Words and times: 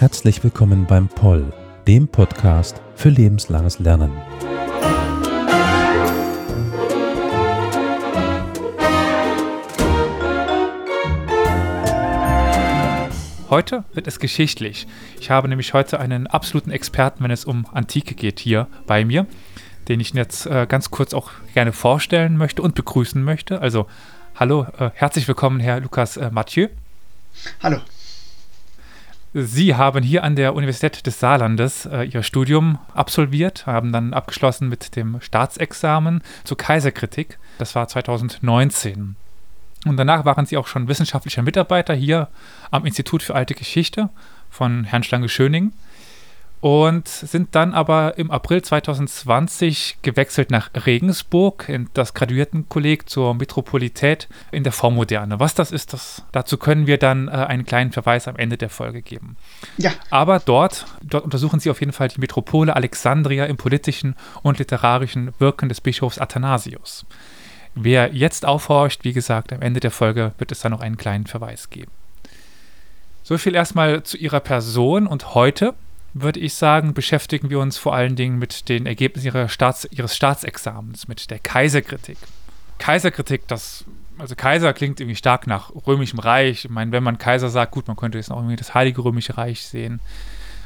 Herzlich 0.00 0.42
willkommen 0.42 0.86
beim 0.86 1.08
Poll, 1.08 1.52
dem 1.86 2.08
Podcast 2.08 2.82
für 2.96 3.10
lebenslanges 3.10 3.78
Lernen. 3.78 4.10
Heute 13.50 13.82
wird 13.94 14.06
es 14.06 14.20
geschichtlich. 14.20 14.86
Ich 15.18 15.28
habe 15.28 15.48
nämlich 15.48 15.74
heute 15.74 15.98
einen 15.98 16.28
absoluten 16.28 16.70
Experten, 16.70 17.24
wenn 17.24 17.32
es 17.32 17.44
um 17.44 17.66
Antike 17.72 18.14
geht, 18.14 18.38
hier 18.38 18.68
bei 18.86 19.04
mir, 19.04 19.26
den 19.88 19.98
ich 19.98 20.12
jetzt 20.12 20.46
äh, 20.46 20.68
ganz 20.68 20.92
kurz 20.92 21.12
auch 21.12 21.32
gerne 21.52 21.72
vorstellen 21.72 22.36
möchte 22.36 22.62
und 22.62 22.76
begrüßen 22.76 23.20
möchte. 23.24 23.60
Also, 23.60 23.88
hallo, 24.36 24.68
äh, 24.78 24.90
herzlich 24.94 25.26
willkommen, 25.26 25.58
Herr 25.58 25.80
Lukas 25.80 26.16
äh, 26.16 26.30
Mathieu. 26.30 26.68
Hallo. 27.60 27.80
Sie 29.34 29.74
haben 29.74 30.04
hier 30.04 30.22
an 30.22 30.36
der 30.36 30.54
Universität 30.54 31.04
des 31.04 31.18
Saarlandes 31.18 31.86
äh, 31.86 32.04
Ihr 32.04 32.22
Studium 32.22 32.78
absolviert, 32.94 33.66
haben 33.66 33.90
dann 33.90 34.14
abgeschlossen 34.14 34.68
mit 34.68 34.94
dem 34.94 35.20
Staatsexamen 35.20 36.22
zur 36.44 36.56
Kaiserkritik. 36.56 37.40
Das 37.58 37.74
war 37.74 37.88
2019. 37.88 39.16
Und 39.86 39.96
danach 39.96 40.24
waren 40.24 40.46
Sie 40.46 40.56
auch 40.56 40.66
schon 40.66 40.88
wissenschaftlicher 40.88 41.42
Mitarbeiter 41.42 41.94
hier 41.94 42.28
am 42.70 42.84
Institut 42.84 43.22
für 43.22 43.34
Alte 43.34 43.54
Geschichte 43.54 44.10
von 44.50 44.84
Herrn 44.84 45.02
Schlange-Schöning 45.02 45.72
und 46.60 47.08
sind 47.08 47.54
dann 47.54 47.72
aber 47.72 48.18
im 48.18 48.30
April 48.30 48.60
2020 48.60 49.98
gewechselt 50.02 50.50
nach 50.50 50.70
Regensburg 50.86 51.68
in 51.68 51.88
das 51.94 52.12
Graduiertenkolleg 52.12 53.08
zur 53.08 53.34
Metropolität 53.34 54.28
in 54.50 54.62
der 54.62 54.72
Vormoderne. 54.72 55.40
Was 55.40 55.54
das 55.54 55.72
ist, 55.72 55.94
das, 55.94 56.22
dazu 56.32 56.58
können 56.58 56.86
wir 56.86 56.98
dann 56.98 57.28
äh, 57.28 57.30
einen 57.30 57.64
kleinen 57.64 57.92
Verweis 57.92 58.28
am 58.28 58.36
Ende 58.36 58.58
der 58.58 58.68
Folge 58.68 59.00
geben. 59.00 59.36
Ja. 59.78 59.92
Aber 60.10 60.38
dort, 60.38 60.84
dort 61.02 61.24
untersuchen 61.24 61.60
sie 61.60 61.70
auf 61.70 61.80
jeden 61.80 61.92
Fall 61.92 62.08
die 62.08 62.20
Metropole 62.20 62.76
Alexandria 62.76 63.46
im 63.46 63.56
politischen 63.56 64.14
und 64.42 64.58
literarischen 64.58 65.32
Wirken 65.38 65.70
des 65.70 65.80
Bischofs 65.80 66.18
Athanasius. 66.18 67.06
Wer 67.82 68.12
jetzt 68.12 68.44
aufhorcht, 68.44 69.04
wie 69.04 69.14
gesagt, 69.14 69.54
am 69.54 69.62
Ende 69.62 69.80
der 69.80 69.90
Folge 69.90 70.32
wird 70.36 70.52
es 70.52 70.60
dann 70.60 70.72
noch 70.72 70.82
einen 70.82 70.98
kleinen 70.98 71.26
Verweis 71.26 71.70
geben. 71.70 71.90
So 73.22 73.38
viel 73.38 73.54
erstmal 73.54 74.02
zu 74.02 74.18
ihrer 74.18 74.40
Person 74.40 75.06
und 75.06 75.34
heute 75.34 75.72
würde 76.12 76.40
ich 76.40 76.52
sagen, 76.52 76.92
beschäftigen 76.92 77.48
wir 77.48 77.58
uns 77.58 77.78
vor 77.78 77.94
allen 77.94 78.16
Dingen 78.16 78.38
mit 78.38 78.68
den 78.68 78.84
Ergebnissen 78.84 79.48
Staats, 79.48 79.88
ihres 79.90 80.14
Staatsexamens, 80.14 81.08
mit 81.08 81.30
der 81.30 81.38
Kaiserkritik. 81.38 82.18
Kaiserkritik, 82.76 83.48
das, 83.48 83.86
also 84.18 84.34
Kaiser 84.34 84.74
klingt 84.74 85.00
irgendwie 85.00 85.16
stark 85.16 85.46
nach 85.46 85.72
römischem 85.86 86.18
Reich. 86.18 86.66
Ich 86.66 86.70
meine, 86.70 86.92
wenn 86.92 87.02
man 87.02 87.16
Kaiser 87.16 87.48
sagt, 87.48 87.72
gut, 87.72 87.88
man 87.88 87.96
könnte 87.96 88.18
jetzt 88.18 88.30
auch 88.30 88.36
irgendwie 88.36 88.56
das 88.56 88.74
Heilige 88.74 89.02
Römische 89.02 89.38
Reich 89.38 89.64
sehen. 89.64 90.00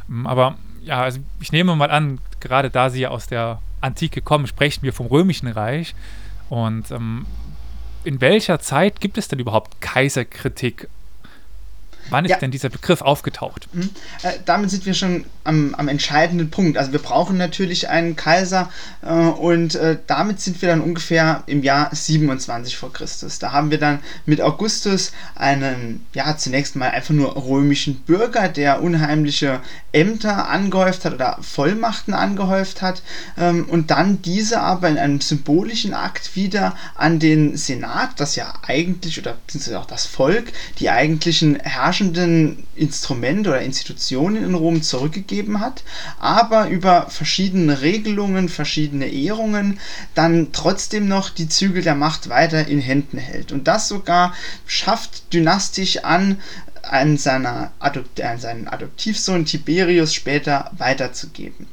Mm, 0.09 0.27
aber 0.27 0.59
ja, 0.83 1.01
also 1.05 1.21
ich 1.41 1.53
nehme 1.53 1.77
mal 1.77 1.93
an, 1.93 2.19
gerade 2.41 2.71
da 2.71 2.91
Sie 2.91 3.03
ja 3.03 3.11
aus 3.11 3.29
der 3.29 3.61
Antike 3.81 4.21
kommen, 4.21 4.49
sprechen 4.49 4.83
wir 4.83 4.93
vom 4.93 5.07
Römischen 5.07 5.47
Reich. 5.47 5.95
Und 6.49 6.91
ähm, 6.91 7.27
in 8.05 8.21
welcher 8.21 8.61
Zeit 8.61 9.01
gibt 9.01 9.19
es 9.19 9.29
denn 9.29 9.39
überhaupt 9.39 9.81
Kaiserkritik 9.81 10.89
Wann 12.11 12.25
ist 12.25 12.31
ja. 12.31 12.39
denn 12.39 12.51
dieser 12.51 12.69
Begriff 12.69 13.01
aufgetaucht? 13.01 13.69
Mhm. 13.73 13.91
Äh, 14.23 14.33
damit 14.45 14.71
sind 14.71 14.87
wir 14.87 14.95
schon 14.95 15.25
am, 15.45 15.75
am, 15.75 15.89
entscheidenden 15.89 16.51
Punkt. 16.51 16.79
Also 16.79 16.93
wir 16.93 16.99
brauchen 16.99 17.37
natürlich 17.37 17.89
einen 17.89 18.17
Kaiser 18.17 18.71
äh, 19.03 19.09
und 19.09 19.75
äh, 19.75 19.99
damit 20.07 20.41
sind 20.41 20.61
wir 20.63 20.69
dann 20.69 20.81
ungefähr 20.81 21.43
im 21.47 21.63
Jahr 21.63 21.95
27 21.95 22.77
vor 22.77 22.93
Christus. 22.93 23.39
Da 23.39 23.53
haben 23.53 23.71
wir 23.71 23.79
dann 23.79 24.01
mit 24.27 24.41
Augustus 24.41 25.13
einen, 25.35 26.07
ja, 26.15 26.37
zunächst 26.37 26.77
mal 26.77 26.91
einfach 26.91 27.15
nur 27.15 27.37
römischen 27.37 27.97
Bürger, 28.01 28.49
der 28.49 28.83
unheimliche 28.83 29.61
Ämter 29.93 30.49
angehäuft 30.49 31.05
hat 31.05 31.15
oder 31.15 31.39
Vollmachten 31.41 32.15
angehäuft 32.15 32.83
hat 32.83 33.03
ähm, 33.39 33.67
und 33.69 33.91
dann 33.91 34.23
diese 34.23 34.61
aber 34.61 34.89
in 34.89 34.99
einem 34.99 35.21
symbolischen 35.21 35.95
Akt 35.95 36.37
wieder 36.37 36.77
an 36.95 37.19
den 37.19 37.57
Senat, 37.57 38.19
das 38.19 38.37
ja 38.37 38.53
eigentlich, 38.67 39.19
oder 39.19 39.37
beziehungsweise 39.47 39.79
auch 39.79 39.87
das 39.87 40.07
Volk, 40.07 40.53
die 40.79 40.91
eigentlichen 40.91 41.57
Herrscher 41.61 41.94
herrschenden 41.95 42.67
Instrumente 42.75 43.51
oder 43.51 43.63
Institutionen 43.63 44.43
in 44.43 44.55
Rom 44.55 44.83
zurückgegeben 44.83 45.61
hat, 45.61 45.85
aber 46.19 46.69
über 46.69 47.09
verschiedene 47.09 47.83
Regelungen, 47.83 48.49
verschiedene 48.49 49.07
Ehrungen 49.07 49.79
dann 50.17 50.49
trotzdem 50.53 51.07
noch 51.07 51.31
die 51.31 51.49
Zügel 51.49 51.83
der 51.83 51.95
Macht 51.95 52.29
weiter 52.29 52.67
in 52.67 52.81
Händen 52.81 53.19
hält. 53.19 53.53
Und 53.53 53.69
das 53.69 53.87
sogar 53.87 54.35
schafft 54.67 55.33
dynastisch 55.33 55.99
an, 55.99 56.41
an, 56.83 57.17
seiner 57.17 57.71
Adopt 57.79 58.21
an 58.21 58.41
seinen 58.41 58.67
Adoptivsohn 58.67 59.45
Tiberius 59.45 60.13
später 60.13 60.73
weiterzugeben. 60.77 61.69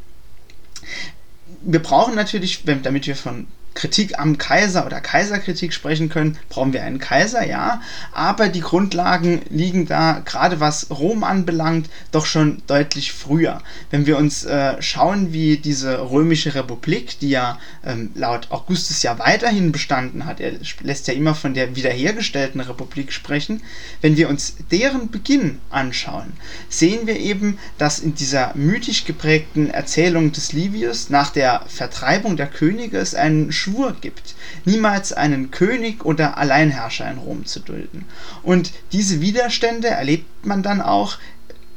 Wir 1.63 1.81
brauchen 1.81 2.13
natürlich, 2.13 2.63
damit 2.63 3.07
wir 3.07 3.15
von 3.15 3.47
Kritik 3.73 4.19
am 4.19 4.37
Kaiser 4.37 4.85
oder 4.85 4.99
Kaiserkritik 4.99 5.73
sprechen 5.73 6.09
können, 6.09 6.37
brauchen 6.49 6.73
wir 6.73 6.83
einen 6.83 6.99
Kaiser, 6.99 7.45
ja. 7.45 7.81
Aber 8.11 8.49
die 8.49 8.61
Grundlagen 8.61 9.41
liegen 9.49 9.87
da, 9.87 10.21
gerade 10.25 10.59
was 10.59 10.89
Rom 10.89 11.23
anbelangt, 11.23 11.89
doch 12.11 12.25
schon 12.25 12.61
deutlich 12.67 13.13
früher. 13.13 13.61
Wenn 13.89 14.05
wir 14.05 14.17
uns 14.17 14.43
äh, 14.43 14.81
schauen, 14.81 15.33
wie 15.33 15.57
diese 15.57 16.11
römische 16.11 16.53
Republik, 16.53 17.19
die 17.19 17.29
ja 17.29 17.59
ähm, 17.85 18.11
laut 18.15 18.51
Augustus 18.51 19.03
ja 19.03 19.17
weiterhin 19.19 19.71
bestanden 19.71 20.25
hat, 20.25 20.39
er 20.39 20.53
lässt 20.81 21.07
ja 21.07 21.13
immer 21.13 21.35
von 21.35 21.53
der 21.53 21.75
wiederhergestellten 21.75 22.61
Republik 22.61 23.13
sprechen, 23.13 23.61
wenn 24.01 24.17
wir 24.17 24.29
uns 24.29 24.55
deren 24.69 25.11
Beginn 25.11 25.59
anschauen, 25.69 26.33
sehen 26.69 27.07
wir 27.07 27.17
eben, 27.17 27.57
dass 27.77 27.99
in 27.99 28.15
dieser 28.15 28.51
mythisch 28.55 29.05
geprägten 29.05 29.69
Erzählung 29.69 30.31
des 30.31 30.53
Livius 30.53 31.09
nach 31.09 31.29
der 31.29 31.63
Vertreibung 31.67 32.37
der 32.37 32.47
Könige 32.47 32.97
es 32.97 33.15
einen 33.15 33.51
Schwur 33.61 33.95
gibt, 34.01 34.35
niemals 34.65 35.13
einen 35.13 35.51
König 35.51 36.03
oder 36.03 36.37
Alleinherrscher 36.37 37.09
in 37.11 37.19
Rom 37.19 37.45
zu 37.45 37.59
dulden. 37.59 38.05
Und 38.41 38.71
diese 38.91 39.21
Widerstände 39.21 39.87
erlebt 39.87 40.45
man 40.45 40.63
dann 40.63 40.81
auch 40.81 41.17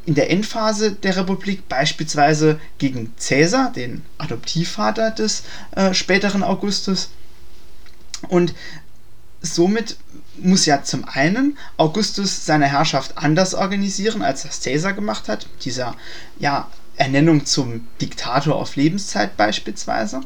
in 0.07 0.15
der 0.15 0.31
Endphase 0.31 0.93
der 0.93 1.17
Republik, 1.17 1.69
beispielsweise 1.69 2.59
gegen 2.79 3.13
Caesar, 3.17 3.73
den 3.73 4.03
Adoptivvater 4.19 5.11
des 5.11 5.45
äh, 5.77 5.95
späteren 5.95 6.43
Augustus. 6.43 7.11
Und 8.29 8.55
somit 9.43 9.97
muss 10.39 10.67
ja 10.67 10.83
zum 10.83 11.05
einen 11.07 11.59
Augustus 11.77 12.47
seine 12.47 12.67
Herrschaft 12.67 13.19
anders 13.19 13.55
organisieren, 13.55 14.23
als 14.23 14.43
das 14.43 14.63
Caesar 14.63 14.93
gemacht 14.95 15.29
hat. 15.29 15.47
Dieser 15.65 15.95
ja 16.39 16.69
Ernennung 16.97 17.45
zum 17.45 17.87
Diktator 18.01 18.55
auf 18.55 18.77
Lebenszeit 18.77 19.37
beispielsweise. 19.37 20.21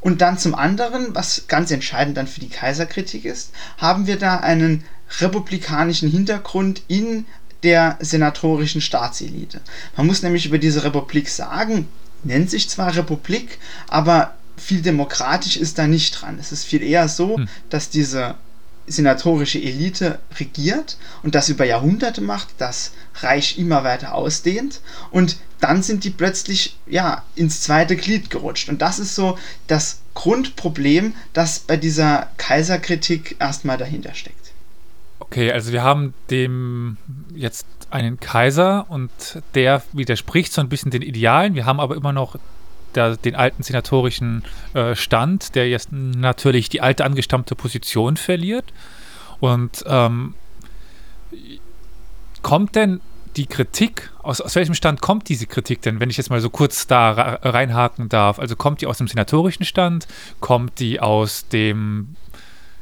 Und 0.00 0.20
dann 0.20 0.38
zum 0.38 0.54
anderen, 0.54 1.14
was 1.14 1.44
ganz 1.48 1.70
entscheidend 1.70 2.16
dann 2.16 2.26
für 2.26 2.40
die 2.40 2.48
Kaiserkritik 2.48 3.24
ist, 3.24 3.50
haben 3.78 4.06
wir 4.06 4.18
da 4.18 4.36
einen 4.38 4.84
republikanischen 5.20 6.10
Hintergrund 6.10 6.82
in 6.88 7.26
der 7.62 7.98
senatorischen 8.00 8.80
Staatselite. 8.80 9.60
Man 9.96 10.06
muss 10.06 10.22
nämlich 10.22 10.46
über 10.46 10.58
diese 10.58 10.84
Republik 10.84 11.28
sagen, 11.28 11.88
nennt 12.22 12.50
sich 12.50 12.68
zwar 12.68 12.94
Republik, 12.94 13.58
aber 13.88 14.34
viel 14.56 14.82
demokratisch 14.82 15.56
ist 15.56 15.78
da 15.78 15.86
nicht 15.86 16.20
dran. 16.20 16.38
Es 16.40 16.52
ist 16.52 16.64
viel 16.64 16.82
eher 16.82 17.08
so, 17.08 17.36
hm. 17.36 17.48
dass 17.70 17.90
diese 17.90 18.34
senatorische 18.86 19.58
Elite 19.58 20.18
regiert 20.38 20.96
und 21.22 21.34
das 21.34 21.48
über 21.48 21.64
Jahrhunderte 21.64 22.20
macht, 22.20 22.48
das 22.58 22.92
Reich 23.16 23.58
immer 23.58 23.84
weiter 23.84 24.14
ausdehnt 24.14 24.80
und 25.10 25.36
dann 25.60 25.82
sind 25.82 26.04
die 26.04 26.10
plötzlich 26.10 26.76
ja 26.86 27.24
ins 27.34 27.62
zweite 27.62 27.96
Glied 27.96 28.30
gerutscht 28.30 28.68
und 28.68 28.80
das 28.82 28.98
ist 28.98 29.14
so 29.14 29.38
das 29.66 30.00
Grundproblem, 30.14 31.14
das 31.32 31.60
bei 31.60 31.76
dieser 31.76 32.28
Kaiserkritik 32.36 33.36
erstmal 33.38 33.78
dahinter 33.78 34.14
steckt. 34.14 34.52
Okay, 35.20 35.52
also 35.52 35.72
wir 35.72 35.82
haben 35.82 36.14
dem 36.30 36.96
jetzt 37.34 37.66
einen 37.90 38.20
Kaiser 38.20 38.86
und 38.88 39.10
der 39.54 39.82
widerspricht 39.92 40.52
so 40.52 40.60
ein 40.60 40.68
bisschen 40.68 40.90
den 40.90 41.02
Idealen. 41.02 41.54
Wir 41.54 41.66
haben 41.66 41.80
aber 41.80 41.96
immer 41.96 42.12
noch 42.12 42.36
der, 42.94 43.16
den 43.16 43.34
alten 43.34 43.62
senatorischen 43.62 44.44
äh, 44.74 44.94
Stand, 44.94 45.54
der 45.54 45.68
jetzt 45.68 45.92
natürlich 45.92 46.68
die 46.68 46.80
alte 46.80 47.04
angestammte 47.04 47.54
Position 47.54 48.16
verliert. 48.16 48.72
Und 49.40 49.84
ähm, 49.86 50.34
kommt 52.42 52.74
denn 52.74 53.00
die 53.38 53.46
Kritik, 53.46 54.10
aus, 54.22 54.40
aus 54.40 54.54
welchem 54.56 54.74
Stand 54.74 55.00
kommt 55.00 55.28
diese 55.28 55.46
Kritik 55.46 55.80
denn, 55.82 56.00
wenn 56.00 56.10
ich 56.10 56.16
jetzt 56.16 56.28
mal 56.28 56.40
so 56.40 56.50
kurz 56.50 56.86
da 56.86 57.12
reinhaken 57.12 58.08
darf? 58.08 58.38
Also 58.38 58.56
kommt 58.56 58.80
die 58.80 58.86
aus 58.86 58.98
dem 58.98 59.08
senatorischen 59.08 59.64
Stand? 59.64 60.06
Kommt 60.40 60.80
die 60.80 61.00
aus 61.00 61.48
dem, 61.48 62.16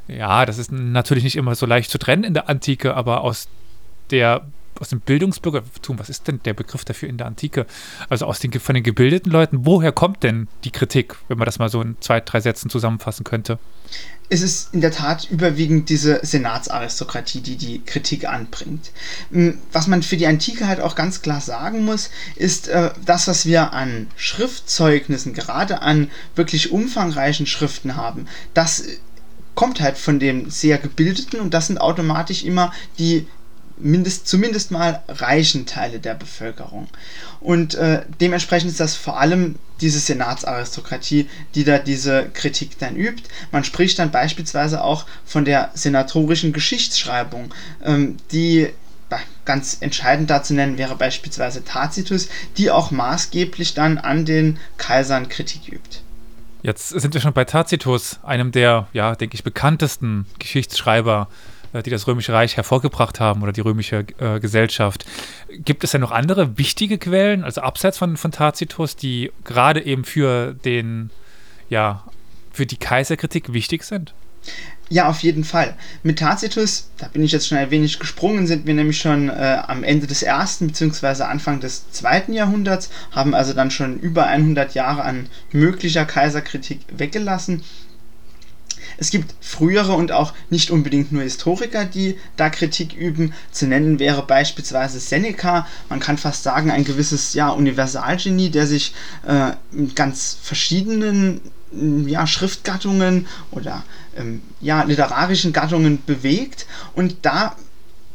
ja, 0.07 0.45
das 0.45 0.57
ist 0.57 0.71
natürlich 0.71 1.23
nicht 1.23 1.35
immer 1.35 1.55
so 1.55 1.65
leicht 1.65 1.91
zu 1.91 1.99
trennen 1.99 2.23
in 2.23 2.33
der 2.33 2.49
Antike, 2.49 2.95
aber 2.95 3.21
aus 3.21 3.47
der 4.09 4.45
aus 4.79 4.89
dem 4.89 4.99
Bildungsbürgertum, 4.99 5.97
was 5.97 6.07
ist 6.07 6.27
denn 6.27 6.39
der 6.45 6.53
Begriff 6.53 6.85
dafür 6.85 7.09
in 7.09 7.17
der 7.17 7.25
Antike? 7.25 7.65
Also 8.09 8.25
aus 8.25 8.39
den, 8.39 8.51
von 8.51 8.75
den 8.75 8.83
gebildeten 8.83 9.31
Leuten, 9.31 9.65
woher 9.65 9.91
kommt 9.91 10.21
denn 10.21 10.47
die 10.63 10.71
Kritik, 10.71 11.15
wenn 11.27 11.39
man 11.39 11.45
das 11.45 11.57
mal 11.57 11.69
so 11.69 11.81
in 11.81 11.97
zwei, 11.99 12.19
drei 12.19 12.41
Sätzen 12.41 12.69
zusammenfassen 12.69 13.23
könnte? 13.23 13.57
Es 14.29 14.41
ist 14.41 14.73
in 14.73 14.81
der 14.81 14.91
Tat 14.91 15.29
überwiegend 15.31 15.89
diese 15.89 16.19
Senatsaristokratie, 16.21 17.39
die 17.39 17.55
die 17.55 17.81
Kritik 17.85 18.27
anbringt. 18.27 18.91
Hm, 19.31 19.57
was 19.71 19.87
man 19.87 20.03
für 20.03 20.17
die 20.17 20.27
Antike 20.27 20.67
halt 20.67 20.81
auch 20.81 20.95
ganz 20.95 21.21
klar 21.21 21.39
sagen 21.39 21.85
muss, 21.85 22.09
ist 22.35 22.67
äh, 22.67 22.91
das, 23.05 23.27
was 23.27 23.45
wir 23.45 23.71
an 23.71 24.07
Schriftzeugnissen, 24.17 25.33
gerade 25.33 25.81
an 25.81 26.11
wirklich 26.35 26.71
umfangreichen 26.71 27.45
Schriften 27.45 27.95
haben, 27.95 28.27
das 28.53 28.83
kommt 29.55 29.81
halt 29.81 29.97
von 29.97 30.19
den 30.19 30.51
sehr 30.51 30.77
gebildeten 30.77 31.39
und 31.39 31.53
das 31.53 31.67
sind 31.67 31.81
automatisch 31.81 32.43
immer 32.43 32.71
die 32.99 33.25
mindest, 33.79 34.27
zumindest 34.27 34.71
mal 34.71 35.03
reichen 35.07 35.65
Teile 35.65 35.99
der 35.99 36.13
Bevölkerung. 36.13 36.87
Und 37.39 37.75
äh, 37.75 38.03
dementsprechend 38.19 38.71
ist 38.71 38.79
das 38.79 38.95
vor 38.95 39.19
allem 39.19 39.55
diese 39.81 39.99
Senatsaristokratie, 39.99 41.29
die 41.55 41.63
da 41.63 41.77
diese 41.77 42.29
Kritik 42.33 42.79
dann 42.79 42.95
übt. 42.95 43.23
Man 43.51 43.63
spricht 43.63 43.99
dann 43.99 44.11
beispielsweise 44.11 44.83
auch 44.83 45.05
von 45.25 45.45
der 45.45 45.71
senatorischen 45.73 46.53
Geschichtsschreibung, 46.53 47.53
ähm, 47.83 48.17
die 48.31 48.69
ganz 49.45 49.77
entscheidend 49.79 50.29
dazu 50.29 50.53
nennen 50.53 50.77
wäre 50.77 50.97
beispielsweise 50.97 51.63
Tacitus, 51.63 52.27
die 52.57 52.69
auch 52.69 52.91
maßgeblich 52.91 53.73
dann 53.73 53.97
an 53.97 54.25
den 54.25 54.59
Kaisern 54.77 55.29
Kritik 55.29 55.69
übt. 55.69 55.99
Jetzt 56.63 56.89
sind 56.89 57.13
wir 57.13 57.21
schon 57.21 57.33
bei 57.33 57.45
Tacitus, 57.45 58.19
einem 58.23 58.51
der, 58.51 58.87
ja, 58.91 59.15
denke 59.15 59.35
ich, 59.35 59.43
bekanntesten 59.43 60.25
Geschichtsschreiber 60.39 61.29
äh, 61.31 61.56
die 61.73 61.89
das 61.89 62.07
Römische 62.07 62.33
Reich 62.33 62.57
hervorgebracht 62.57 63.19
haben 63.19 63.43
oder 63.43 63.51
die 63.51 63.61
römische 63.61 64.05
äh, 64.19 64.39
Gesellschaft. 64.39 65.05
Gibt 65.49 65.83
es 65.83 65.91
denn 65.91 66.01
noch 66.01 66.11
andere 66.11 66.57
wichtige 66.57 66.97
Quellen, 66.97 67.43
also 67.43 67.61
abseits 67.61 67.97
von, 67.97 68.17
von 68.17 68.31
Tacitus, 68.31 68.95
die 68.95 69.31
gerade 69.43 69.85
eben 69.85 70.03
für 70.03 70.53
den, 70.53 71.09
ja, 71.69 72.03
für 72.51 72.65
die 72.65 72.77
Kaiserkritik 72.77 73.53
wichtig 73.53 73.83
sind? 73.83 74.13
Ja, 74.89 75.09
auf 75.09 75.19
jeden 75.19 75.43
Fall. 75.43 75.75
Mit 76.03 76.19
Tacitus, 76.19 76.89
da 76.97 77.09
bin 77.09 77.21
ich 77.21 77.33
jetzt 77.33 77.47
schon 77.47 77.57
ein 77.57 77.71
wenig 77.71 77.99
gesprungen, 77.99 78.47
sind 78.47 78.65
wir 78.65 78.73
nämlich 78.73 78.99
schon 78.99 79.27
äh, 79.27 79.61
am 79.67 79.83
Ende 79.83 80.07
des 80.07 80.23
ersten 80.23 80.67
bzw. 80.67 81.23
Anfang 81.23 81.59
des 81.59 81.91
zweiten 81.91 82.31
Jahrhunderts, 82.31 82.89
haben 83.11 83.35
also 83.35 83.51
dann 83.53 83.69
schon 83.69 83.99
über 83.99 84.27
100 84.27 84.75
Jahre 84.75 85.03
an 85.03 85.27
möglicher 85.51 86.05
Kaiserkritik 86.05 86.79
weggelassen 86.95 87.63
es 88.97 89.11
gibt 89.11 89.33
frühere 89.41 89.93
und 89.93 90.11
auch 90.11 90.33
nicht 90.49 90.71
unbedingt 90.71 91.11
nur 91.11 91.23
Historiker, 91.23 91.85
die 91.85 92.17
da 92.35 92.49
Kritik 92.49 92.93
üben. 92.93 93.33
Zu 93.51 93.67
nennen 93.67 93.99
wäre 93.99 94.23
beispielsweise 94.25 94.99
Seneca. 94.99 95.67
Man 95.89 95.99
kann 95.99 96.17
fast 96.17 96.43
sagen, 96.43 96.71
ein 96.71 96.83
gewisses 96.83 97.33
ja, 97.33 97.49
Universalgenie, 97.49 98.49
der 98.49 98.67
sich 98.67 98.93
äh, 99.25 99.51
ganz 99.95 100.37
verschiedenen 100.41 101.41
ja, 101.71 102.25
Schriftgattungen 102.25 103.27
oder 103.51 103.83
ähm, 104.15 104.41
ja, 104.61 104.83
literarischen 104.83 105.53
Gattungen 105.53 106.03
bewegt 106.05 106.65
und 106.95 107.17
da 107.23 107.55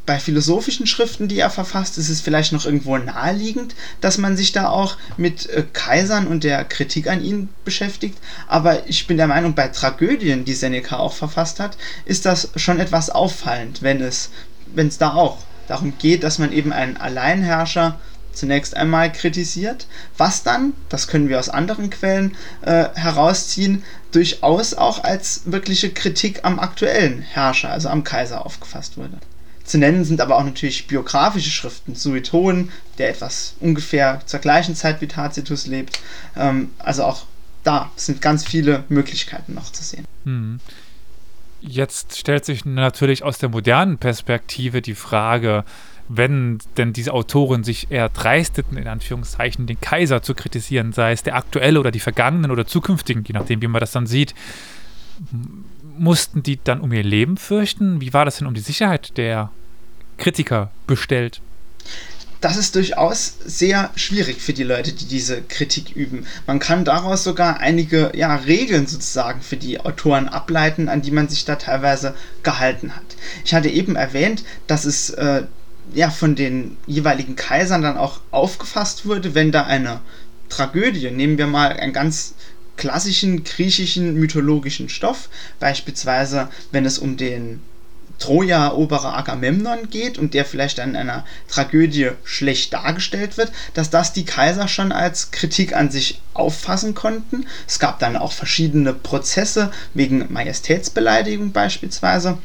bei 0.04 0.18
philosophischen 0.18 0.86
Schriften, 0.86 1.28
die 1.28 1.38
er 1.38 1.50
verfasst, 1.50 1.96
ist 1.96 2.08
es 2.08 2.20
vielleicht 2.20 2.52
noch 2.52 2.64
irgendwo 2.64 2.98
naheliegend, 2.98 3.74
dass 4.00 4.18
man 4.18 4.36
sich 4.36 4.52
da 4.52 4.68
auch 4.68 4.96
mit 5.16 5.48
äh, 5.50 5.64
Kaisern 5.72 6.26
und 6.26 6.44
der 6.44 6.64
Kritik 6.64 7.08
an 7.08 7.22
ihnen 7.22 7.48
beschäftigt. 7.64 8.18
Aber 8.48 8.88
ich 8.88 9.06
bin 9.06 9.16
der 9.16 9.28
Meinung, 9.28 9.54
bei 9.54 9.68
Tragödien, 9.68 10.44
die 10.44 10.54
Seneca 10.54 10.98
auch 10.98 11.14
verfasst 11.14 11.60
hat, 11.60 11.76
ist 12.04 12.26
das 12.26 12.50
schon 12.56 12.80
etwas 12.80 13.10
auffallend, 13.10 13.82
wenn 13.82 14.00
es, 14.00 14.30
wenn 14.74 14.88
es 14.88 14.98
da 14.98 15.14
auch 15.14 15.38
darum 15.68 15.94
geht, 15.98 16.24
dass 16.24 16.38
man 16.38 16.52
eben 16.52 16.72
einen 16.72 16.96
Alleinherrscher 16.96 18.00
zunächst 18.32 18.76
einmal 18.76 19.12
kritisiert, 19.12 19.86
was 20.16 20.42
dann, 20.42 20.72
das 20.88 21.06
können 21.06 21.28
wir 21.28 21.38
aus 21.38 21.48
anderen 21.48 21.90
Quellen 21.90 22.36
äh, 22.62 22.88
herausziehen, 22.94 23.84
durchaus 24.10 24.74
auch 24.74 25.04
als 25.04 25.42
wirkliche 25.44 25.90
Kritik 25.90 26.40
am 26.42 26.58
aktuellen 26.58 27.22
Herrscher, 27.22 27.70
also 27.70 27.88
am 27.88 28.04
Kaiser 28.04 28.44
aufgefasst 28.44 28.96
wurde. 28.96 29.18
Zu 29.72 29.78
nennen 29.78 30.04
sind 30.04 30.20
aber 30.20 30.36
auch 30.36 30.44
natürlich 30.44 30.86
biografische 30.86 31.48
Schriften, 31.48 31.94
Sueton, 31.94 32.68
der 32.98 33.08
etwas 33.08 33.56
ungefähr 33.58 34.20
zur 34.26 34.38
gleichen 34.38 34.74
Zeit 34.74 35.00
wie 35.00 35.06
Tacitus 35.06 35.66
lebt. 35.66 35.98
Ähm, 36.36 36.72
also 36.78 37.04
auch 37.04 37.24
da 37.64 37.90
sind 37.96 38.20
ganz 38.20 38.44
viele 38.44 38.84
Möglichkeiten 38.90 39.54
noch 39.54 39.72
zu 39.72 39.82
sehen. 39.82 40.04
Hm. 40.24 40.60
Jetzt 41.62 42.18
stellt 42.18 42.44
sich 42.44 42.66
natürlich 42.66 43.22
aus 43.22 43.38
der 43.38 43.48
modernen 43.48 43.96
Perspektive 43.96 44.82
die 44.82 44.94
Frage, 44.94 45.64
wenn 46.06 46.58
denn 46.76 46.92
diese 46.92 47.14
Autoren 47.14 47.64
sich 47.64 47.90
eher 47.90 48.10
dreisteten, 48.10 48.76
in 48.76 48.88
Anführungszeichen, 48.88 49.66
den 49.66 49.80
Kaiser 49.80 50.20
zu 50.20 50.34
kritisieren, 50.34 50.92
sei 50.92 51.12
es 51.12 51.22
der 51.22 51.34
aktuelle 51.34 51.80
oder 51.80 51.90
die 51.90 52.00
vergangenen 52.00 52.50
oder 52.50 52.66
zukünftigen, 52.66 53.24
je 53.24 53.32
nachdem, 53.32 53.62
wie 53.62 53.68
man 53.68 53.80
das 53.80 53.92
dann 53.92 54.06
sieht, 54.06 54.34
mussten 55.96 56.42
die 56.42 56.62
dann 56.62 56.82
um 56.82 56.92
ihr 56.92 57.04
Leben 57.04 57.38
fürchten? 57.38 58.02
Wie 58.02 58.12
war 58.12 58.26
das 58.26 58.36
denn 58.36 58.46
um 58.46 58.52
die 58.52 58.60
Sicherheit 58.60 59.16
der 59.16 59.50
Kritiker 60.22 60.70
bestellt? 60.86 61.40
das 62.42 62.56
ist 62.56 62.74
durchaus 62.74 63.36
sehr 63.44 63.90
schwierig 63.94 64.42
für 64.42 64.52
die 64.52 64.64
Leute, 64.64 64.92
die 64.92 65.04
diese 65.04 65.42
Kritik 65.42 65.94
üben. 65.94 66.26
Man 66.44 66.58
kann 66.58 66.84
daraus 66.84 67.22
sogar 67.22 67.60
einige 67.60 68.10
ja, 68.16 68.34
Regeln 68.34 68.88
sozusagen 68.88 69.40
für 69.42 69.56
die 69.56 69.78
Autoren 69.78 70.28
ableiten, 70.28 70.88
an 70.88 71.02
die 71.02 71.12
man 71.12 71.28
sich 71.28 71.44
da 71.44 71.54
teilweise 71.54 72.16
gehalten 72.42 72.96
hat. 72.96 73.04
Ich 73.44 73.54
hatte 73.54 73.68
eben 73.68 73.94
erwähnt, 73.94 74.42
dass 74.66 74.84
es 74.84 75.10
äh, 75.10 75.44
ja 75.94 76.10
von 76.10 76.34
den 76.34 76.76
jeweiligen 76.88 77.36
Kaisern 77.36 77.82
dann 77.82 77.96
auch 77.96 78.20
aufgefasst 78.32 79.06
wurde, 79.06 79.36
wenn 79.36 79.52
da 79.52 79.62
eine 79.62 80.00
Tragödie, 80.48 81.12
nehmen 81.12 81.38
wir 81.38 81.46
mal 81.46 81.72
ein 81.74 81.92
ganz 81.92 82.34
klassischen 82.76 83.44
griechischen 83.44 84.14
mythologischen 84.14 84.88
Stoff, 84.88 85.28
beispielsweise 85.60 86.48
wenn 86.72 86.86
es 86.86 86.98
um 86.98 87.16
den 87.16 87.60
Troja-Eroberer 88.22 89.16
Agamemnon 89.16 89.90
geht 89.90 90.16
und 90.16 90.32
der 90.32 90.44
vielleicht 90.44 90.78
in 90.78 90.94
einer 90.94 91.24
Tragödie 91.48 92.10
schlecht 92.22 92.72
dargestellt 92.72 93.36
wird, 93.36 93.50
dass 93.74 93.90
das 93.90 94.12
die 94.12 94.24
Kaiser 94.24 94.68
schon 94.68 94.92
als 94.92 95.32
Kritik 95.32 95.74
an 95.74 95.90
sich 95.90 96.20
auffassen 96.32 96.94
konnten. 96.94 97.46
Es 97.66 97.80
gab 97.80 97.98
dann 97.98 98.16
auch 98.16 98.30
verschiedene 98.30 98.92
Prozesse 98.92 99.72
wegen 99.92 100.32
Majestätsbeleidigung 100.32 101.50
beispielsweise. 101.50 102.38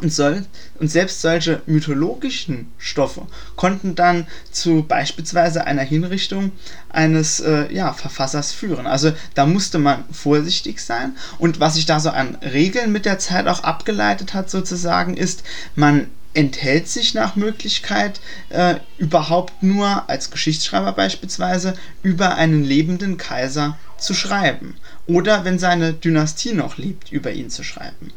Und, 0.00 0.10
soll, 0.10 0.46
und 0.80 0.88
selbst 0.88 1.20
solche 1.20 1.60
mythologischen 1.66 2.72
Stoffe 2.78 3.26
konnten 3.56 3.94
dann 3.94 4.26
zu 4.50 4.84
beispielsweise 4.88 5.66
einer 5.66 5.82
Hinrichtung 5.82 6.52
eines 6.88 7.40
äh, 7.40 7.70
ja, 7.70 7.92
Verfassers 7.92 8.52
führen. 8.52 8.86
Also 8.86 9.12
da 9.34 9.44
musste 9.44 9.78
man 9.78 10.04
vorsichtig 10.10 10.80
sein. 10.80 11.14
Und 11.38 11.60
was 11.60 11.74
sich 11.74 11.84
da 11.84 12.00
so 12.00 12.08
an 12.08 12.36
Regeln 12.36 12.90
mit 12.90 13.04
der 13.04 13.18
Zeit 13.18 13.46
auch 13.46 13.64
abgeleitet 13.64 14.32
hat, 14.32 14.50
sozusagen, 14.50 15.14
ist, 15.14 15.42
man 15.74 16.06
enthält 16.34 16.88
sich 16.88 17.14
nach 17.14 17.36
Möglichkeit 17.36 18.20
äh, 18.48 18.76
überhaupt 18.98 19.62
nur 19.62 20.08
als 20.08 20.30
Geschichtsschreiber 20.30 20.92
beispielsweise 20.92 21.74
über 22.02 22.36
einen 22.36 22.64
lebenden 22.64 23.18
Kaiser 23.18 23.76
zu 23.98 24.14
schreiben. 24.14 24.74
Oder 25.06 25.44
wenn 25.44 25.58
seine 25.58 25.92
Dynastie 25.92 26.54
noch 26.54 26.78
lebt, 26.78 27.12
über 27.12 27.32
ihn 27.32 27.50
zu 27.50 27.62
schreiben. 27.62 28.12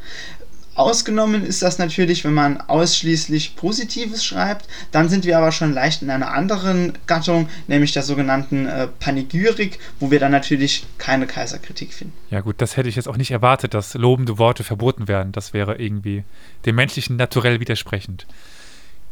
Ausgenommen 0.76 1.42
ist 1.42 1.62
das 1.62 1.78
natürlich, 1.78 2.22
wenn 2.24 2.34
man 2.34 2.60
ausschließlich 2.60 3.56
Positives 3.56 4.22
schreibt. 4.22 4.68
Dann 4.92 5.08
sind 5.08 5.24
wir 5.24 5.38
aber 5.38 5.50
schon 5.50 5.72
leicht 5.72 6.02
in 6.02 6.10
einer 6.10 6.32
anderen 6.32 6.92
Gattung, 7.06 7.48
nämlich 7.66 7.92
der 7.92 8.02
sogenannten 8.02 8.66
äh, 8.66 8.86
Panegyrik, 8.86 9.78
wo 10.00 10.10
wir 10.10 10.20
dann 10.20 10.32
natürlich 10.32 10.84
keine 10.98 11.26
Kaiserkritik 11.26 11.94
finden. 11.94 12.12
Ja 12.30 12.42
gut, 12.42 12.56
das 12.58 12.76
hätte 12.76 12.90
ich 12.90 12.96
jetzt 12.96 13.08
auch 13.08 13.16
nicht 13.16 13.30
erwartet, 13.30 13.72
dass 13.72 13.94
lobende 13.94 14.36
Worte 14.36 14.64
verboten 14.64 15.08
werden. 15.08 15.32
Das 15.32 15.54
wäre 15.54 15.76
irgendwie 15.76 16.24
dem 16.66 16.76
menschlichen 16.76 17.16
Naturell 17.16 17.58
widersprechend. 17.58 18.26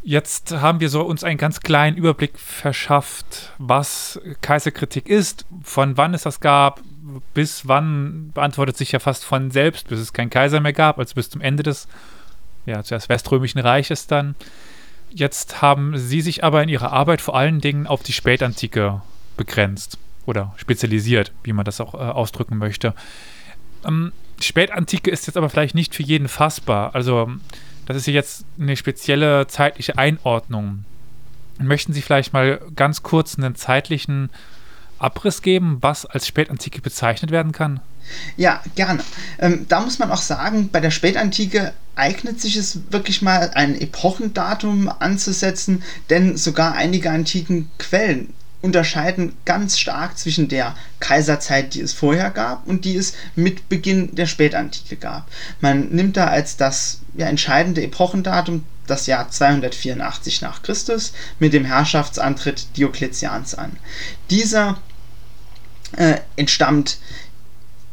Jetzt 0.02 0.52
haben 0.52 0.80
wir 0.80 0.90
so 0.90 1.00
uns 1.00 1.24
einen 1.24 1.38
ganz 1.38 1.60
kleinen 1.60 1.96
Überblick 1.96 2.38
verschafft, 2.38 3.54
was 3.56 4.20
Kaiserkritik 4.42 5.08
ist, 5.08 5.46
von 5.62 5.96
wann 5.96 6.12
es 6.12 6.24
das 6.24 6.40
gab, 6.40 6.82
bis 7.34 7.66
wann 7.68 8.30
beantwortet 8.32 8.76
sich 8.76 8.92
ja 8.92 8.98
fast 8.98 9.24
von 9.24 9.50
selbst, 9.50 9.88
bis 9.88 10.00
es 10.00 10.12
keinen 10.12 10.30
Kaiser 10.30 10.60
mehr 10.60 10.72
gab, 10.72 10.98
also 10.98 11.14
bis 11.14 11.30
zum 11.30 11.40
Ende 11.40 11.62
des, 11.62 11.88
ja, 12.66 12.82
zuerst 12.82 13.08
Weströmischen 13.08 13.60
Reiches 13.60 14.06
dann. 14.06 14.34
Jetzt 15.10 15.62
haben 15.62 15.96
sie 15.96 16.20
sich 16.20 16.42
aber 16.42 16.62
in 16.62 16.68
ihrer 16.68 16.92
Arbeit 16.92 17.20
vor 17.20 17.36
allen 17.36 17.60
Dingen 17.60 17.86
auf 17.86 18.02
die 18.02 18.12
Spätantike 18.12 19.00
begrenzt 19.36 19.98
oder 20.26 20.54
spezialisiert, 20.56 21.32
wie 21.42 21.52
man 21.52 21.64
das 21.64 21.80
auch 21.80 21.94
äh, 21.94 21.98
ausdrücken 21.98 22.58
möchte. 22.58 22.94
Ähm, 23.86 24.12
Spätantike 24.40 25.10
ist 25.10 25.26
jetzt 25.26 25.36
aber 25.36 25.48
vielleicht 25.48 25.74
nicht 25.74 25.94
für 25.94 26.02
jeden 26.02 26.28
fassbar. 26.28 26.94
Also, 26.94 27.30
das 27.86 27.96
ist 27.96 28.06
jetzt 28.06 28.44
eine 28.58 28.76
spezielle 28.76 29.46
zeitliche 29.46 29.98
Einordnung. 29.98 30.84
Möchten 31.58 31.92
Sie 31.92 32.02
vielleicht 32.02 32.32
mal 32.32 32.60
ganz 32.74 33.02
kurz 33.02 33.38
einen 33.38 33.54
zeitlichen 33.54 34.30
Abriss 35.04 35.42
geben, 35.42 35.78
was 35.80 36.06
als 36.06 36.26
Spätantike 36.26 36.80
bezeichnet 36.80 37.30
werden 37.30 37.52
kann? 37.52 37.80
Ja, 38.36 38.62
gerne. 38.74 39.02
Ähm, 39.38 39.66
da 39.68 39.80
muss 39.80 39.98
man 39.98 40.10
auch 40.10 40.20
sagen, 40.20 40.68
bei 40.70 40.80
der 40.80 40.90
Spätantike 40.90 41.72
eignet 41.94 42.40
sich 42.40 42.56
es 42.56 42.80
wirklich 42.90 43.22
mal 43.22 43.50
ein 43.54 43.80
Epochendatum 43.80 44.90
anzusetzen, 44.98 45.82
denn 46.10 46.36
sogar 46.36 46.74
einige 46.74 47.10
antiken 47.10 47.70
Quellen 47.78 48.34
unterscheiden 48.62 49.36
ganz 49.44 49.78
stark 49.78 50.16
zwischen 50.16 50.48
der 50.48 50.74
Kaiserzeit, 50.98 51.74
die 51.74 51.82
es 51.82 51.92
vorher 51.92 52.30
gab, 52.30 52.66
und 52.66 52.86
die 52.86 52.96
es 52.96 53.12
mit 53.36 53.68
Beginn 53.68 54.14
der 54.14 54.26
Spätantike 54.26 54.96
gab. 54.96 55.28
Man 55.60 55.90
nimmt 55.90 56.16
da 56.16 56.28
als 56.28 56.56
das 56.56 57.00
ja, 57.14 57.26
entscheidende 57.26 57.82
Epochendatum 57.82 58.64
das 58.86 59.06
Jahr 59.06 59.30
284 59.30 60.40
nach 60.40 60.62
Christus 60.62 61.12
mit 61.38 61.52
dem 61.52 61.64
Herrschaftsantritt 61.64 62.76
Diokletians 62.76 63.54
an. 63.54 63.72
Dieser 64.30 64.78
äh, 65.96 66.20
entstammt 66.36 66.98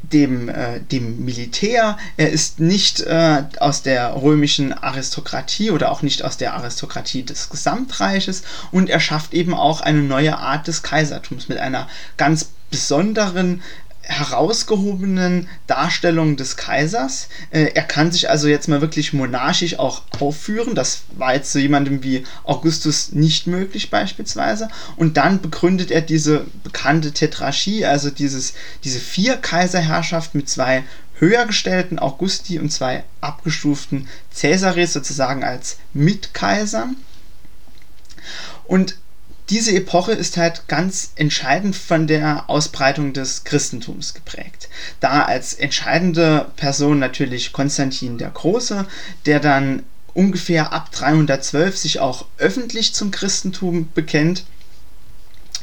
dem, 0.04 0.50
äh, 0.50 0.80
dem 0.80 1.24
Militär. 1.24 1.98
Er 2.18 2.30
ist 2.30 2.60
nicht 2.60 3.02
äh, 3.02 3.44
aus 3.60 3.82
der 3.82 4.22
römischen 4.22 4.74
Aristokratie 4.74 5.72
oder 5.72 5.92
auch 5.92 6.02
nicht 6.02 6.24
aus 6.24 6.38
der 6.38 6.54
Aristokratie 6.54 7.24
des 7.24 7.50
Gesamtreiches 7.50 8.44
und 8.72 8.90
er 8.90 9.00
schafft 9.00 9.34
eben 9.34 9.54
auch 9.54 9.82
eine 9.82 10.02
neue 10.02 10.38
Art 10.38 10.68
des 10.68 10.84
Kaisertums 10.84 11.50
mit 11.50 11.58
einer 11.60 11.88
ganz 12.18 12.50
besonderen 12.70 13.62
herausgehobenen 14.04 15.48
Darstellung 15.68 16.36
des 16.36 16.58
Kaisers. 16.58 17.30
Äh, 17.52 17.72
er 17.74 17.84
kann 17.84 18.12
sich 18.12 18.30
also 18.30 18.48
jetzt 18.48 18.68
mal 18.68 18.82
wirklich 18.82 19.14
monarchisch 19.14 19.78
auch 19.80 20.04
aufführen. 20.20 20.76
Das 20.76 21.04
war 21.16 21.34
jetzt 21.34 21.52
so 21.52 21.60
jemandem 21.60 22.04
wie 22.04 22.24
Augustus 22.44 23.12
nicht 23.12 23.48
möglich 23.48 23.90
beispielsweise. 23.90 24.70
Und 24.96 25.18
dann 25.18 25.42
begründet 25.42 25.92
er 25.92 26.02
diese 26.02 26.46
bekannte 26.64 27.12
Tetrarchie, 27.12 27.86
also 27.86 28.10
dieses, 28.10 28.54
diese 28.84 29.00
vier 29.00 29.38
Kaiserherrschaft 29.38 30.36
mit 30.36 30.50
zwei 30.50 30.84
höher 31.20 31.46
gestellten 31.46 32.00
Augusti 32.00 32.60
und 32.60 32.72
zwei 32.72 33.04
abgestuften 33.22 34.08
Caesaris 34.36 34.94
sozusagen 34.94 35.44
als 35.44 35.78
Mitkaisern. 35.94 36.98
Und 38.66 38.96
diese 39.52 39.76
Epoche 39.76 40.14
ist 40.14 40.38
halt 40.38 40.70
ganz 40.70 41.12
entscheidend 41.16 41.76
von 41.76 42.08
der 42.08 42.50
Ausbreitung 42.50 43.12
des 43.12 43.44
Christentums 43.44 44.14
geprägt. 44.14 44.70
Da 45.02 45.24
als 45.24 45.54
entscheidende 45.54 46.50
Person 46.56 47.00
natürlich 47.00 47.52
Konstantin 47.52 48.18
der 48.18 48.30
Große, 48.30 48.88
der 49.26 49.42
dann 49.42 49.84
ungefähr 50.14 50.72
ab 50.72 50.90
312 50.94 51.78
sich 51.78 52.00
auch 52.00 52.26
öffentlich 52.38 52.94
zum 52.96 53.12
Christentum 53.12 53.90
bekennt 53.94 54.46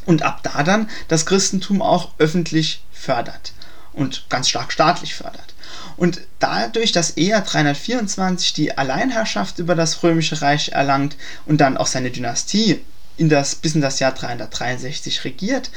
und 0.05 0.21
ab 0.23 0.41
da 0.43 0.63
dann 0.63 0.91
das 1.09 1.25
Christentum 1.25 1.81
auch 1.81 2.11
öffentlich 2.19 2.83
fördert 2.93 3.55
und 3.95 4.27
ganz 4.29 4.51
stark 4.51 4.71
staatlich 4.71 5.15
fördert. 5.15 5.55
Und 5.97 6.21
dadurch, 6.41 6.93
dass 6.93 7.13
er 7.13 7.41
324 7.41 8.53
die 8.53 8.77
Alleinherrschaft 8.77 9.59
über 9.59 9.75
das 9.75 10.03
römische 10.03 10.43
Reich 10.43 10.73
erlangt 10.73 11.17
und 11.47 11.63
dann 11.63 11.79
auch 11.79 11.87
seine 11.87 12.11
Dynastie 12.11 12.83
in 13.19 13.29
das, 13.29 13.57
bis 13.57 13.75
in 13.75 13.81
das 13.81 14.01
Jahr 14.01 14.13
363 14.13 15.25
regiert, 15.25 15.71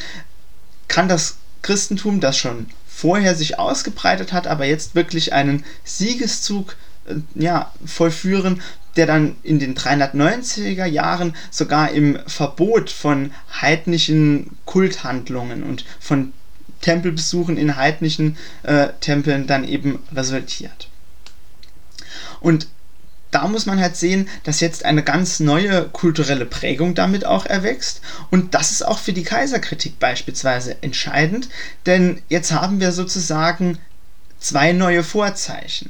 kann 0.88 1.10
das 1.10 1.38
Christentum, 1.62 2.22
das 2.22 2.38
schon 2.38 2.68
vorher 2.88 3.36
sich 3.36 3.60
ausgebreitet 3.60 4.32
hat, 4.32 4.48
aber 4.48 4.66
jetzt 4.66 4.96
wirklich 4.96 5.34
einen 5.34 5.66
Siegeszug 5.84 6.76
äh, 7.06 7.16
ja, 7.36 7.72
vollführen, 7.86 8.62
der 8.96 9.06
dann 9.06 9.36
in 9.44 9.60
den 9.60 9.76
390er 9.76 10.86
Jahren 10.86 11.36
sogar 11.50 11.92
im 11.92 12.20
Verbot 12.28 12.90
von 12.90 13.32
heidnischen 13.62 14.58
Kulthandlungen 14.66 15.64
und 15.64 15.86
von 16.00 16.34
Tempelbesuchen 16.82 17.58
in 17.58 17.76
heidnischen 17.76 18.38
äh, 18.64 18.90
Tempeln 19.00 19.48
dann 19.48 19.68
eben 19.68 20.00
resultiert. 20.14 20.90
Und 22.40 22.68
da 23.32 23.48
muss 23.48 23.66
man 23.66 23.80
halt 23.80 23.96
sehen, 23.96 24.30
dass 24.44 24.60
jetzt 24.60 24.86
eine 24.86 25.04
ganz 25.04 25.40
neue 25.40 25.86
kulturelle 25.86 26.46
Prägung 26.46 26.96
damit 26.96 27.26
auch 27.26 27.46
erwächst. 27.46 28.02
Und 28.30 28.54
das 28.54 28.72
ist 28.72 28.86
auch 28.86 29.00
für 29.00 29.14
die 29.14 29.24
Kaiserkritik 29.24 30.00
beispielsweise 30.00 30.82
entscheidend, 30.84 31.50
denn 31.86 32.22
jetzt 32.28 32.52
haben 32.52 32.80
wir 32.80 32.92
sozusagen 32.92 33.78
zwei 34.40 34.74
neue 34.74 35.04
Vorzeichen. 35.04 35.90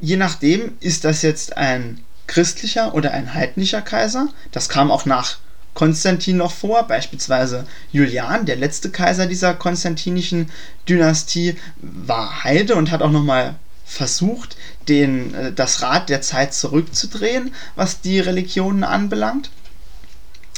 Je 0.00 0.16
nachdem, 0.16 0.72
ist 0.80 1.04
das 1.04 1.22
jetzt 1.22 1.56
ein 1.56 2.00
christlicher 2.26 2.94
oder 2.94 3.12
ein 3.12 3.34
heidnischer 3.34 3.82
Kaiser. 3.82 4.28
Das 4.50 4.68
kam 4.68 4.90
auch 4.90 5.04
nach 5.04 5.38
Konstantin 5.74 6.38
noch 6.38 6.52
vor, 6.52 6.84
beispielsweise 6.84 7.66
Julian, 7.92 8.46
der 8.46 8.56
letzte 8.56 8.90
Kaiser 8.90 9.26
dieser 9.26 9.54
konstantinischen 9.54 10.50
Dynastie, 10.88 11.56
war 11.76 12.44
Heide 12.44 12.76
und 12.76 12.90
hat 12.90 13.02
auch 13.02 13.10
nochmal 13.10 13.56
versucht, 13.86 14.56
den, 14.88 15.32
äh, 15.34 15.52
das 15.52 15.80
Rad 15.82 16.08
der 16.08 16.20
Zeit 16.20 16.52
zurückzudrehen, 16.52 17.54
was 17.76 18.00
die 18.00 18.20
Religionen 18.20 18.84
anbelangt. 18.84 19.50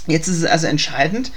Jetzt 0.07 0.29
ist 0.29 0.39
es 0.39 0.45
also 0.45 0.67
entscheidend, 0.67 1.31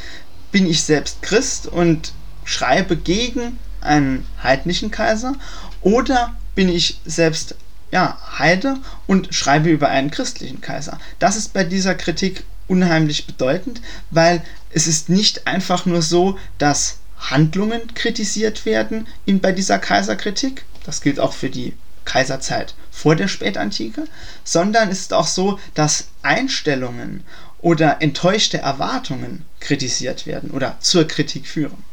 bin 0.51 0.65
ich 0.65 0.83
selbst 0.83 1.21
Christ 1.21 1.67
und 1.67 2.13
schreibe 2.45 2.95
gegen 2.97 3.59
einen 3.81 4.25
heidnischen 4.41 4.91
Kaiser 4.91 5.33
oder 5.81 6.35
bin 6.55 6.69
ich 6.69 6.99
selbst 7.05 7.55
ja, 7.91 8.17
Heide 8.39 8.77
und 9.05 9.33
schreibe 9.35 9.69
über 9.69 9.89
einen 9.89 10.11
christlichen 10.11 10.61
Kaiser. 10.61 10.97
Das 11.19 11.35
ist 11.35 11.53
bei 11.53 11.65
dieser 11.65 11.95
Kritik 11.95 12.43
unheimlich 12.67 13.27
bedeutend, 13.27 13.81
weil 14.11 14.41
es 14.69 14.87
ist 14.87 15.09
nicht 15.09 15.45
einfach 15.45 15.85
nur 15.85 16.01
so, 16.01 16.37
dass 16.57 16.99
Handlungen 17.17 17.93
kritisiert 17.93 18.65
werden 18.65 19.07
in, 19.25 19.41
bei 19.41 19.51
dieser 19.51 19.77
Kaiserkritik, 19.77 20.63
das 20.85 21.01
gilt 21.01 21.19
auch 21.19 21.33
für 21.33 21.49
die 21.49 21.73
Kaiserzeit 22.05 22.73
vor 22.91 23.15
der 23.15 23.27
Spätantike, 23.27 24.05
sondern 24.43 24.89
es 24.89 25.01
ist 25.01 25.13
auch 25.13 25.27
so, 25.27 25.59
dass 25.73 26.09
Einstellungen 26.23 27.23
oder 27.59 28.01
enttäuschte 28.01 28.57
Erwartungen 28.57 29.45
kritisiert 29.59 30.25
werden 30.25 30.51
oder 30.51 30.77
zur 30.79 31.07
Kritik 31.07 31.47
führen. 31.47 31.83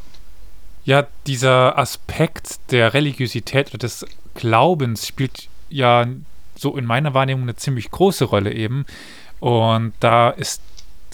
Ja, 0.85 1.07
dieser 1.26 1.76
Aspekt 1.76 2.59
der 2.71 2.95
Religiosität 2.95 3.68
oder 3.68 3.78
des 3.78 4.07
Glaubens 4.35 5.07
spielt 5.07 5.49
ja 5.68 6.07
so 6.57 6.76
in 6.76 6.87
meiner 6.87 7.12
Wahrnehmung 7.12 7.42
eine 7.42 7.57
ziemlich 7.57 7.90
große 7.90 8.25
Rolle 8.25 8.52
eben. 8.52 8.87
Und 9.40 9.92
da 10.00 10.30
ist 10.30 10.62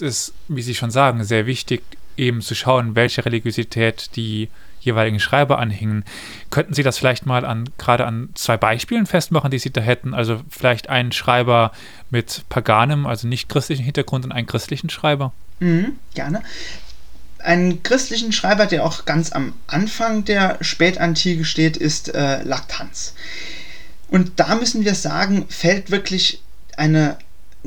es, 0.00 0.32
wie 0.48 0.62
Sie 0.62 0.74
schon 0.74 0.90
sagen, 0.90 1.24
sehr 1.24 1.46
wichtig, 1.46 1.82
eben 2.16 2.40
zu 2.40 2.54
schauen, 2.54 2.94
welche 2.94 3.24
Religiosität 3.24 4.10
die 4.14 4.48
jeweiligen 4.84 5.20
Schreiber 5.20 5.58
anhingen. 5.58 6.04
Könnten 6.50 6.74
Sie 6.74 6.82
das 6.82 6.98
vielleicht 6.98 7.26
mal 7.26 7.44
an 7.44 7.68
gerade 7.78 8.06
an 8.06 8.30
zwei 8.34 8.56
Beispielen 8.56 9.06
festmachen, 9.06 9.50
die 9.50 9.58
Sie 9.58 9.70
da 9.70 9.80
hätten? 9.80 10.14
Also 10.14 10.40
vielleicht 10.48 10.88
einen 10.88 11.12
Schreiber 11.12 11.72
mit 12.10 12.44
paganem, 12.48 13.06
also 13.06 13.26
nicht 13.26 13.48
christlichen 13.48 13.84
Hintergrund 13.84 14.24
und 14.24 14.32
einen 14.32 14.46
christlichen 14.46 14.90
Schreiber? 14.90 15.32
Mhm, 15.60 15.98
gerne. 16.14 16.42
Einen 17.38 17.82
christlichen 17.82 18.32
Schreiber, 18.32 18.66
der 18.66 18.84
auch 18.84 19.04
ganz 19.04 19.32
am 19.32 19.52
Anfang 19.66 20.24
der 20.24 20.56
Spätantike 20.60 21.44
steht, 21.44 21.76
ist 21.76 22.14
äh, 22.14 22.42
Laktanz. 22.42 23.14
Und 24.08 24.32
da 24.36 24.54
müssen 24.54 24.84
wir 24.84 24.94
sagen, 24.94 25.46
fällt 25.48 25.90
wirklich 25.90 26.40
eine 26.76 27.16
ein 27.16 27.18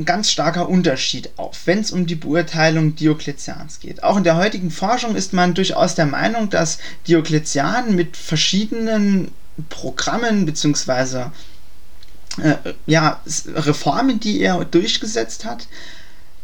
ganz 0.05 0.29
starker 0.29 0.69
Unterschied 0.69 1.31
auf, 1.37 1.61
wenn 1.65 1.79
es 1.79 1.91
um 1.91 2.05
die 2.05 2.15
Beurteilung 2.15 2.95
Diokletians 2.95 3.79
geht. 3.79 4.03
Auch 4.03 4.17
in 4.17 4.23
der 4.23 4.37
heutigen 4.37 4.69
Forschung 4.69 5.15
ist 5.15 5.33
man 5.33 5.53
durchaus 5.53 5.95
der 5.95 6.05
Meinung, 6.05 6.49
dass 6.49 6.77
Diokletian 7.07 7.95
mit 7.95 8.15
verschiedenen 8.15 9.31
Programmen 9.69 10.45
bzw. 10.45 11.25
Äh, 12.41 12.55
ja, 12.85 13.21
Reformen, 13.55 14.19
die 14.19 14.41
er 14.41 14.63
durchgesetzt 14.65 15.45
hat, 15.45 15.67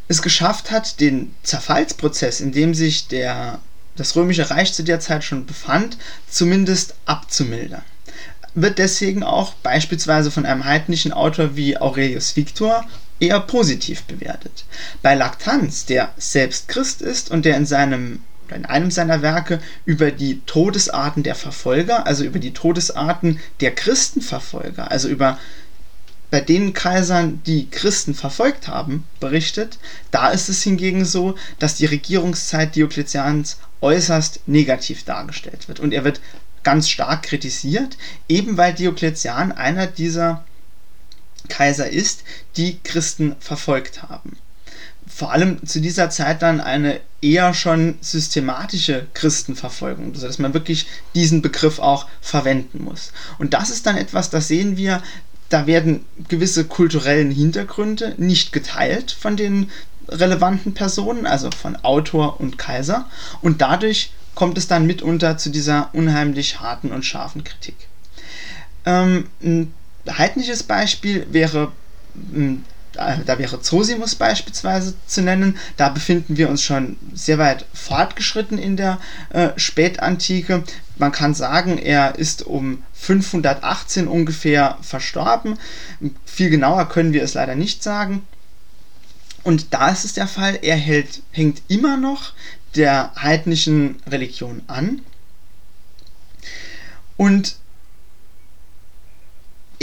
es 0.08 0.22
geschafft 0.22 0.72
hat, 0.72 1.00
den 1.00 1.34
Zerfallsprozess, 1.44 2.42
in 2.42 2.52
dem 2.52 2.74
sich 2.74 3.08
der, 3.08 3.60
das 3.96 4.16
Römische 4.16 4.50
Reich 4.50 4.74
zu 4.74 4.84
der 4.84 5.00
Zeit 5.00 5.24
schon 5.24 5.46
befand, 5.46 5.98
zumindest 6.28 6.96
abzumildern 7.06 7.84
wird 8.56 8.78
deswegen 8.78 9.24
auch 9.24 9.54
beispielsweise 9.56 10.32
von 10.32 10.46
einem 10.46 10.66
heidnischen 10.66 11.12
Autor 11.12 11.56
wie 11.56 11.78
Aurelius 11.78 12.36
Victor 12.36 12.86
eher 13.24 13.40
positiv 13.40 14.04
bewertet. 14.04 14.66
Bei 15.02 15.16
Laktanz, 15.16 15.86
der 15.86 16.14
selbst 16.18 16.68
Christ 16.68 17.02
ist 17.02 17.32
und 17.32 17.46
der 17.46 17.56
in 17.58 17.66
seinem 17.66 18.20
in 18.54 18.66
einem 18.66 18.92
seiner 18.92 19.24
Werke 19.24 19.60
über 19.86 20.12
die 20.12 20.42
Todesarten 20.46 21.24
der 21.24 21.34
Verfolger, 21.34 22.06
also 22.06 22.24
über 22.24 22.38
die 22.38 22.54
Todesarten 22.54 23.40
der 23.62 23.74
Christenverfolger, 23.74 24.92
also 24.92 25.08
über 25.08 25.40
bei 26.30 26.42
den 26.42 26.74
Kaisern, 26.74 27.42
die 27.46 27.70
Christen 27.70 28.14
verfolgt 28.14 28.68
haben, 28.68 29.06
berichtet. 29.20 29.80
Da 30.12 30.30
ist 30.30 30.50
es 30.50 30.62
hingegen 30.62 31.06
so, 31.06 31.36
dass 31.58 31.76
die 31.76 31.86
Regierungszeit 31.86 32.76
Diokletians 32.76 33.58
äußerst 33.82 34.42
negativ 34.46 35.04
dargestellt 35.04 35.68
wird. 35.68 35.80
Und 35.80 35.94
er 35.94 36.04
wird 36.04 36.22
ganz 36.64 36.90
stark 36.90 37.24
kritisiert, 37.24 37.98
eben 38.28 38.58
weil 38.58 38.74
Diokletian 38.74 39.52
einer 39.52 39.88
dieser 39.88 40.44
Kaiser 41.50 41.90
ist, 41.90 42.24
die 42.58 42.80
Christen 42.84 43.36
verfolgt 43.40 44.04
haben. 44.04 44.38
vor 45.08 45.32
allem 45.32 45.66
zu 45.66 45.80
dieser 45.82 46.10
Zeit 46.10 46.42
dann 46.42 46.62
eine 46.62 47.00
eher 47.22 47.54
schon 47.54 47.96
systematische 48.02 49.08
Christenverfolgung, 49.14 50.14
also 50.14 50.28
dass 50.28 50.40
man 50.40 50.54
wirklich 50.54 50.88
diesen 51.14 51.42
Begriff 51.42 51.80
auch 51.80 52.08
verwenden 52.22 52.84
muss. 52.84 53.12
Und 53.38 53.54
das 53.54 53.70
ist 53.70 53.86
dann 53.86 53.98
etwas, 53.98 54.30
das 54.30 54.48
sehen 54.48 54.78
wir, 54.78 55.04
da 55.50 55.68
werden 55.68 56.06
gewisse 56.30 56.66
kulturellen 56.66 57.32
Hintergründe 57.32 58.16
nicht 58.18 58.54
geteilt 58.54 59.12
von 59.12 59.38
den 59.38 59.70
relevanten 60.08 60.74
Personen, 60.74 61.26
also 61.26 61.50
von 61.52 61.76
Autor 61.78 62.40
und 62.40 62.58
Kaiser, 62.58 63.08
und 63.42 63.62
dadurch 63.62 64.12
kommt 64.36 64.58
es 64.58 64.68
dann 64.68 64.88
mitunter 64.88 65.38
zu 65.38 65.50
dieser 65.50 65.90
unheimlich 65.94 66.60
harten 66.60 66.92
und 66.92 67.06
scharfen 67.06 67.44
Kritik. 67.44 67.76
Ähm, 68.86 69.28
ein 69.44 69.74
heidnisches 70.10 70.64
Beispiel 70.64 71.28
wäre 71.32 71.72
hm, 72.32 72.64
da 72.94 73.40
wäre 73.40 73.62
Zosimus 73.62 74.16
beispielsweise 74.16 74.94
zu 75.08 75.22
nennen. 75.22 75.58
Da 75.78 75.90
befinden 75.90 76.38
wir 76.38 76.50
uns 76.50 76.62
schon 76.62 76.98
sehr 77.14 77.38
weit 77.38 77.66
fortgeschritten 77.74 78.58
in 78.58 78.78
der 78.78 79.00
äh, 79.30 79.50
Spätantike. 79.58 80.64
Man 80.98 81.12
kann 81.12 81.34
sagen, 81.34 81.78
er 81.78 82.16
ist 82.16 82.44
um 82.44 82.84
518 82.94 84.08
ungefähr 84.08 84.78
verstorben. 84.82 85.58
Viel 86.26 86.50
genauer 86.50 86.88
können 86.88 87.14
wir 87.14 87.24
es 87.24 87.34
leider 87.34 87.56
nicht 87.56 87.84
sagen. 87.84 88.28
Und 89.44 89.74
da 89.74 89.90
ist 89.90 90.06
es 90.06 90.14
der 90.14 90.28
Fall, 90.28 90.60
er 90.62 90.78
hält, 90.78 91.22
hängt 91.32 91.64
immer 91.68 91.98
noch 91.98 92.34
der 92.76 93.12
heidnischen 93.16 93.98
Religion 94.08 94.62
an. 94.68 95.02
Und 97.18 97.58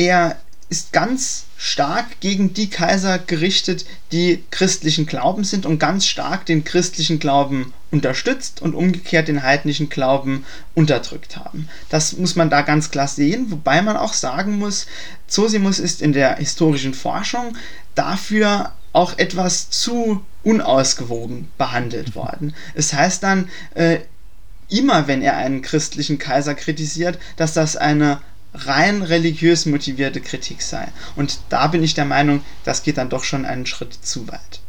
er 0.01 0.39
ist 0.71 0.95
ganz 0.95 1.45
stark 1.59 2.21
gegen 2.21 2.55
die 2.55 2.71
Kaiser 2.71 3.19
gerichtet, 3.19 3.85
die 4.13 4.43
christlichen 4.51 5.05
Glauben 5.05 5.45
sind 5.45 5.67
und 5.67 5.79
ganz 5.79 6.07
stark 6.07 6.47
den 6.47 6.65
christlichen 6.65 7.19
Glauben 7.19 7.75
unterstützt 7.91 8.63
und 8.63 8.75
umgekehrt 8.75 9.29
den 9.29 9.43
heidnischen 9.43 9.91
Glauben 9.91 10.47
unterdrückt 10.75 11.37
haben. 11.37 11.69
Das 11.91 12.17
muss 12.17 12.35
man 12.35 12.49
da 12.49 12.63
ganz 12.63 12.91
klar 12.91 13.09
sehen, 13.09 13.51
wobei 13.51 13.83
man 13.83 13.99
auch 13.99 14.15
sagen 14.15 14.57
muss, 14.57 14.87
Zosimus 15.27 15.79
ist 15.79 16.01
in 16.01 16.15
der 16.15 16.37
historischen 16.37 16.95
Forschung 16.95 17.55
dafür 17.95 18.73
auch 18.95 19.19
etwas 19.19 19.69
zu 19.69 20.25
unausgewogen 20.45 21.49
behandelt 21.59 22.15
worden. 22.15 22.55
Es 22.75 22.95
heißt 22.95 23.23
dann, 23.23 23.51
äh, 23.75 23.99
immer 24.71 25.09
wenn 25.09 25.21
er 25.21 25.37
einen 25.37 25.61
christlichen 25.61 26.19
Kaiser 26.19 26.55
kritisiert, 26.55 27.19
dass 27.37 27.53
das 27.53 27.77
eine 27.77 28.21
rein 28.55 29.03
religiös 29.03 29.67
motivierte 29.67 30.21
Kritik 30.21 30.63
sei. 30.63 30.89
Und 31.17 31.41
da 31.49 31.69
bin 31.69 31.83
ich 31.83 31.95
der 31.95 32.05
Meinung, 32.05 32.43
das 32.65 32.83
geht 32.83 32.99
dann 32.99 33.09
doch 33.09 33.25
schon 33.25 33.45
einen 33.45 33.67
Schritt 33.67 33.93
zu 33.93 34.29
weit. 34.29 34.61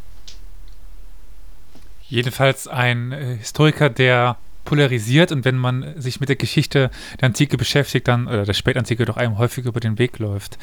Jedenfalls 2.07 2.67
ein 2.67 3.11
äh, 3.11 3.37
Historiker, 3.37 3.89
der 3.89 4.37
polarisiert 4.65 5.31
und 5.31 5.45
wenn 5.45 5.57
man 5.57 5.99
sich 5.99 6.19
mit 6.19 6.29
der 6.29 6.35
Geschichte 6.35 6.91
der 7.19 7.27
Antike 7.27 7.57
beschäftigt, 7.57 8.07
dann, 8.07 8.27
oder 8.27 8.45
der 8.45 8.53
Spätantike 8.53 9.05
doch 9.05 9.17
einem 9.17 9.37
häufig 9.37 9.65
über 9.65 9.79
den 9.79 9.97
Weg 9.97 10.19
läuft. 10.19 10.57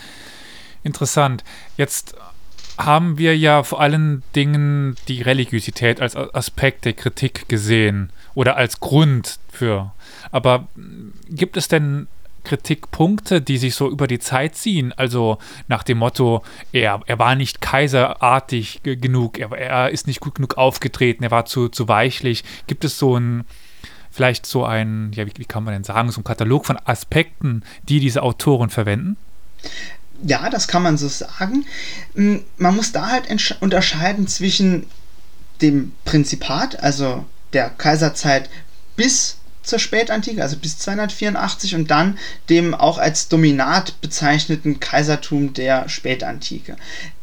Interessant. 0.82 1.42
Jetzt 1.76 2.14
haben 2.78 3.18
wir 3.18 3.36
ja 3.36 3.64
vor 3.64 3.80
allen 3.80 4.22
Dingen 4.36 4.94
die 5.08 5.22
Religiosität 5.22 6.00
als 6.00 6.14
Aspekt 6.14 6.84
der 6.84 6.92
Kritik 6.92 7.48
gesehen 7.48 8.10
oder 8.34 8.56
als 8.56 8.78
Grund 8.78 9.40
für. 9.50 9.92
Aber 10.30 10.68
gibt 11.28 11.56
es 11.56 11.66
denn 11.66 12.06
Kritikpunkte, 12.48 13.42
die 13.42 13.58
sich 13.58 13.74
so 13.74 13.90
über 13.90 14.06
die 14.06 14.18
Zeit 14.18 14.56
ziehen. 14.56 14.92
Also 14.96 15.38
nach 15.68 15.82
dem 15.82 15.98
Motto, 15.98 16.42
er, 16.72 17.00
er 17.06 17.18
war 17.18 17.34
nicht 17.34 17.60
kaiserartig 17.60 18.80
genug, 18.82 19.38
er, 19.38 19.52
er 19.52 19.90
ist 19.90 20.06
nicht 20.06 20.20
gut 20.20 20.36
genug 20.36 20.56
aufgetreten, 20.56 21.22
er 21.22 21.30
war 21.30 21.44
zu, 21.44 21.68
zu 21.68 21.88
weichlich. 21.88 22.44
Gibt 22.66 22.84
es 22.84 22.98
so 22.98 23.18
ein, 23.18 23.44
vielleicht 24.10 24.46
so 24.46 24.64
ein, 24.64 25.12
ja, 25.14 25.26
wie, 25.26 25.32
wie 25.36 25.44
kann 25.44 25.62
man 25.62 25.74
denn 25.74 25.84
sagen, 25.84 26.10
so 26.10 26.20
ein 26.20 26.24
Katalog 26.24 26.64
von 26.64 26.78
Aspekten, 26.84 27.62
die 27.82 28.00
diese 28.00 28.22
Autoren 28.22 28.70
verwenden? 28.70 29.16
Ja, 30.22 30.48
das 30.48 30.66
kann 30.66 30.82
man 30.82 30.96
so 30.96 31.08
sagen. 31.08 31.66
Hm, 32.14 32.44
man 32.56 32.74
muss 32.74 32.92
da 32.92 33.08
halt 33.08 33.26
unterscheiden 33.60 34.26
zwischen 34.26 34.86
dem 35.60 35.92
Prinzipat, 36.04 36.82
also 36.82 37.24
der 37.52 37.70
Kaiserzeit 37.70 38.48
bis 38.96 39.37
zur 39.68 39.78
Spätantike, 39.78 40.42
also 40.42 40.56
bis 40.56 40.78
284 40.78 41.74
und 41.74 41.90
dann 41.90 42.18
dem 42.48 42.74
auch 42.74 42.98
als 42.98 43.28
Dominat 43.28 44.00
bezeichneten 44.00 44.80
Kaisertum 44.80 45.52
der 45.52 45.88
Spätantike. 45.88 46.76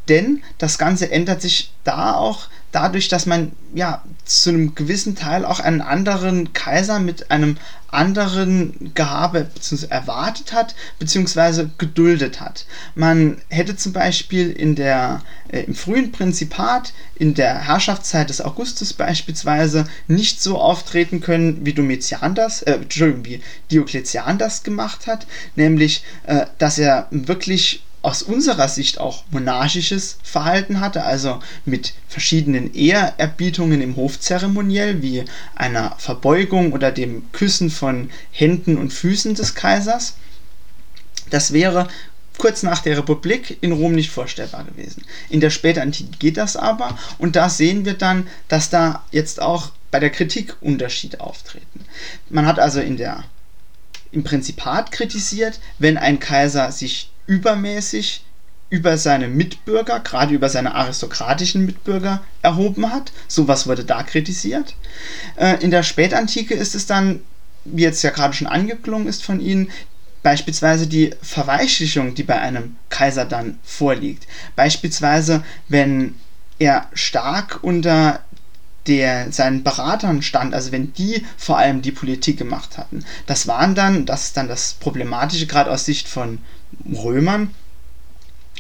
Denn 0.08 0.43
das 0.58 0.78
Ganze 0.78 1.12
ändert 1.12 1.41
sich 1.41 1.72
da 1.84 2.13
auch 2.13 2.48
dadurch, 2.76 3.08
dass 3.08 3.26
man 3.26 3.54
ja 3.74 4.04
zu 4.26 4.50
einem 4.50 4.76
gewissen 4.76 5.16
Teil 5.16 5.46
auch 5.46 5.62
einen 5.62 5.82
anderen 5.82 6.52
Kaiser 6.52 7.00
mit 7.00 7.32
einem 7.32 7.58
anderen 7.88 8.92
Gehabe 8.94 9.48
erwartet 9.90 10.52
hat, 10.52 10.76
beziehungsweise 11.00 11.70
geduldet 11.78 12.42
hat. 12.42 12.66
Man 12.94 13.38
hätte 13.48 13.78
zum 13.78 13.94
Beispiel 13.94 14.52
in 14.52 14.76
der, 14.76 15.22
äh, 15.48 15.62
im 15.62 15.74
frühen 15.74 16.12
Prinzipat, 16.12 16.92
in 17.16 17.34
der 17.34 17.66
Herrschaftszeit 17.66 18.30
des 18.30 18.42
Augustus 18.42 18.92
beispielsweise, 18.92 19.86
nicht 20.08 20.42
so 20.42 20.60
auftreten 20.60 21.22
können, 21.22 21.66
wie 21.66 21.74
Domitian 21.74 22.36
das, 22.36 22.62
äh, 22.64 22.74
Entschuldigung, 22.74 23.24
wie 23.24 23.42
Diokletian 23.72 24.38
das 24.38 24.64
gemacht 24.64 25.08
hat, 25.08 25.26
nämlich, 25.56 26.04
äh, 26.26 26.48
dass 26.58 26.78
er 26.78 27.08
wirklich 27.12 27.85
aus 28.06 28.22
unserer 28.22 28.68
Sicht 28.68 29.00
auch 29.00 29.24
monarchisches 29.32 30.20
Verhalten 30.22 30.80
hatte, 30.80 31.04
also 31.04 31.39
mit 31.65 31.96
verschiedenen 32.08 32.72
Ehrerbietungen 32.76 33.82
im 33.82 33.96
Hofzeremoniell, 33.96 35.02
wie 35.02 35.26
einer 35.56 35.96
Verbeugung 35.98 36.72
oder 36.72 36.91
dem 36.91 37.32
Küssen 37.32 37.72
von 37.72 38.12
Händen 38.32 38.78
und 38.78 38.94
Füßen 38.94 39.34
des 39.34 39.56
Kaisers. 39.56 40.13
Das 41.32 41.52
wäre 41.52 41.88
kurz 42.38 42.62
nach 42.62 42.84
der 42.84 42.96
Republik 42.96 43.58
in 43.62 43.72
Rom 43.72 43.94
nicht 43.94 44.12
vorstellbar 44.12 44.65
gewesen. 44.65 45.04
In 45.30 45.39
der 45.39 45.50
Spätantike 45.50 46.20
geht 46.20 46.38
das 46.38 46.56
aber 46.56 47.00
und 47.18 47.36
da 47.36 47.50
sehen 47.50 47.86
wir 47.86 47.96
dann, 47.96 48.28
dass 48.50 48.70
da 48.70 49.04
jetzt 49.10 49.41
auch 49.41 49.72
bei 49.89 50.00
der 50.00 50.12
Kritik 50.12 50.56
Unterschiede 50.62 51.22
auftreten. 51.22 51.86
Man 52.30 52.46
hat 52.46 52.60
also 52.60 52.82
in 52.82 52.98
der 52.98 53.24
im 54.12 54.24
Prinzipat 54.24 54.91
kritisiert, 54.91 55.60
wenn 55.80 55.98
ein 55.98 56.20
Kaiser 56.20 56.72
sich 56.72 57.10
übermäßig 57.28 58.24
über 58.70 58.98
seine 58.98 59.28
Mitbürger, 59.28 60.00
gerade 60.00 60.34
über 60.34 60.50
seine 60.50 60.76
aristokratischen 60.76 61.66
Mitbürger 61.66 62.24
erhoben 62.42 62.92
hat. 62.92 63.12
Sowas 63.28 63.68
wurde 63.68 63.86
da 63.86 64.04
kritisiert. 64.04 64.76
Äh, 65.36 65.64
in 65.64 65.72
der 65.72 65.84
Spätantike 65.84 66.56
ist 66.56 66.76
es 66.76 66.86
dann, 66.86 67.22
wie 67.64 67.84
jetzt 67.84 68.04
ja 68.04 68.10
gerade 68.10 68.34
schon 68.34 68.48
angeklungen 68.48 69.08
ist 69.08 69.24
von 69.24 69.40
Ihnen, 69.40 69.70
beispielsweise 70.24 70.88
die 70.88 71.12
Verweichlichung, 71.22 72.16
die 72.16 72.24
bei 72.24 72.40
einem 72.40 72.76
Kaiser 72.90 73.26
dann 73.26 73.60
vorliegt. 73.64 74.28
Beispielsweise, 74.56 75.44
wenn 75.70 76.16
er 76.58 76.88
stark 76.94 77.60
unter 77.62 78.22
der 78.88 79.32
seinen 79.32 79.64
Beratern 79.64 80.22
stand, 80.22 80.54
also 80.54 80.72
wenn 80.72 80.94
die 80.94 81.26
vor 81.38 81.58
allem 81.58 81.82
die 81.82 81.92
Politik 81.92 82.38
gemacht 82.38 82.78
hatten. 82.78 83.04
Das 83.26 83.48
waren 83.48 83.76
dann, 83.76 84.06
das 84.06 84.26
ist 84.26 84.38
dann 84.38 84.48
das 84.48 84.74
Problematische, 84.74 85.48
gerade 85.48 85.72
aus 85.72 85.86
Sicht 85.86 86.08
von 86.08 86.40
Römern, 86.94 87.50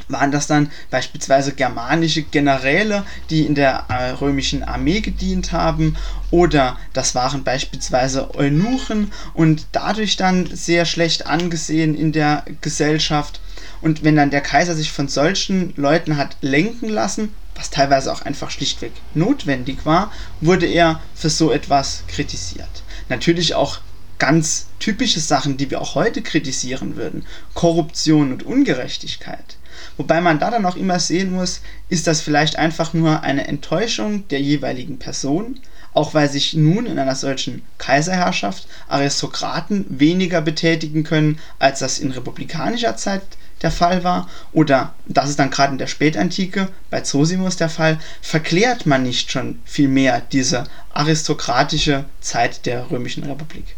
waren 0.07 0.31
das 0.31 0.47
dann 0.47 0.71
beispielsweise 0.91 1.53
germanische 1.53 2.21
Generäle, 2.23 3.05
die 3.29 3.45
in 3.45 3.55
der 3.55 3.85
äh, 3.89 4.11
römischen 4.11 4.63
Armee 4.63 5.01
gedient 5.01 5.51
haben, 5.51 5.95
oder 6.31 6.77
das 6.93 7.15
waren 7.15 7.43
beispielsweise 7.43 8.35
Eunuchen 8.35 9.11
und 9.33 9.67
dadurch 9.71 10.17
dann 10.17 10.47
sehr 10.47 10.85
schlecht 10.85 11.27
angesehen 11.27 11.95
in 11.95 12.11
der 12.11 12.43
Gesellschaft. 12.61 13.39
Und 13.81 14.03
wenn 14.03 14.15
dann 14.15 14.31
der 14.31 14.41
Kaiser 14.41 14.75
sich 14.75 14.91
von 14.91 15.07
solchen 15.07 15.73
Leuten 15.75 16.17
hat 16.17 16.37
lenken 16.41 16.89
lassen, 16.89 17.33
was 17.55 17.69
teilweise 17.69 18.11
auch 18.11 18.21
einfach 18.23 18.51
schlichtweg 18.51 18.91
notwendig 19.13 19.85
war, 19.85 20.11
wurde 20.41 20.65
er 20.65 21.01
für 21.15 21.29
so 21.29 21.51
etwas 21.51 22.03
kritisiert. 22.07 22.83
Natürlich 23.07 23.55
auch 23.55 23.79
ganz 24.25 24.65
typische 24.79 25.19
Sachen, 25.19 25.55
die 25.55 25.69
wir 25.69 25.79
auch 25.79 25.93
heute 25.93 26.23
kritisieren 26.23 26.95
würden. 26.95 27.27
Korruption 27.53 28.31
und 28.31 28.41
Ungerechtigkeit. 28.41 29.57
Wobei 29.97 30.19
man 30.19 30.39
da 30.39 30.49
dann 30.49 30.65
auch 30.65 30.77
immer 30.77 30.99
sehen 30.99 31.31
muss, 31.31 31.61
ist 31.89 32.07
das 32.07 32.21
vielleicht 32.21 32.55
einfach 32.55 32.95
nur 32.95 33.21
eine 33.21 33.45
Enttäuschung 33.47 34.27
der 34.29 34.41
jeweiligen 34.41 34.97
Person, 34.97 35.59
auch 35.93 36.15
weil 36.15 36.27
sich 36.27 36.55
nun 36.55 36.87
in 36.87 36.97
einer 36.97 37.13
solchen 37.13 37.61
Kaiserherrschaft 37.77 38.67
Aristokraten 38.87 39.85
weniger 39.89 40.41
betätigen 40.41 41.03
können, 41.03 41.37
als 41.59 41.77
das 41.77 41.99
in 41.99 42.09
republikanischer 42.09 42.97
Zeit 42.97 43.21
der 43.61 43.69
Fall 43.69 44.03
war, 44.03 44.27
oder 44.53 44.95
das 45.05 45.29
ist 45.29 45.37
dann 45.37 45.51
gerade 45.51 45.73
in 45.73 45.77
der 45.77 45.85
Spätantike 45.85 46.69
bei 46.89 47.01
Zosimus 47.01 47.57
der 47.57 47.69
Fall, 47.69 47.99
verklärt 48.23 48.87
man 48.87 49.03
nicht 49.03 49.29
schon 49.29 49.59
viel 49.65 49.87
mehr 49.87 50.19
diese 50.31 50.63
aristokratische 50.93 52.05
Zeit 52.21 52.65
der 52.65 52.89
Römischen 52.89 53.23
Republik. 53.23 53.75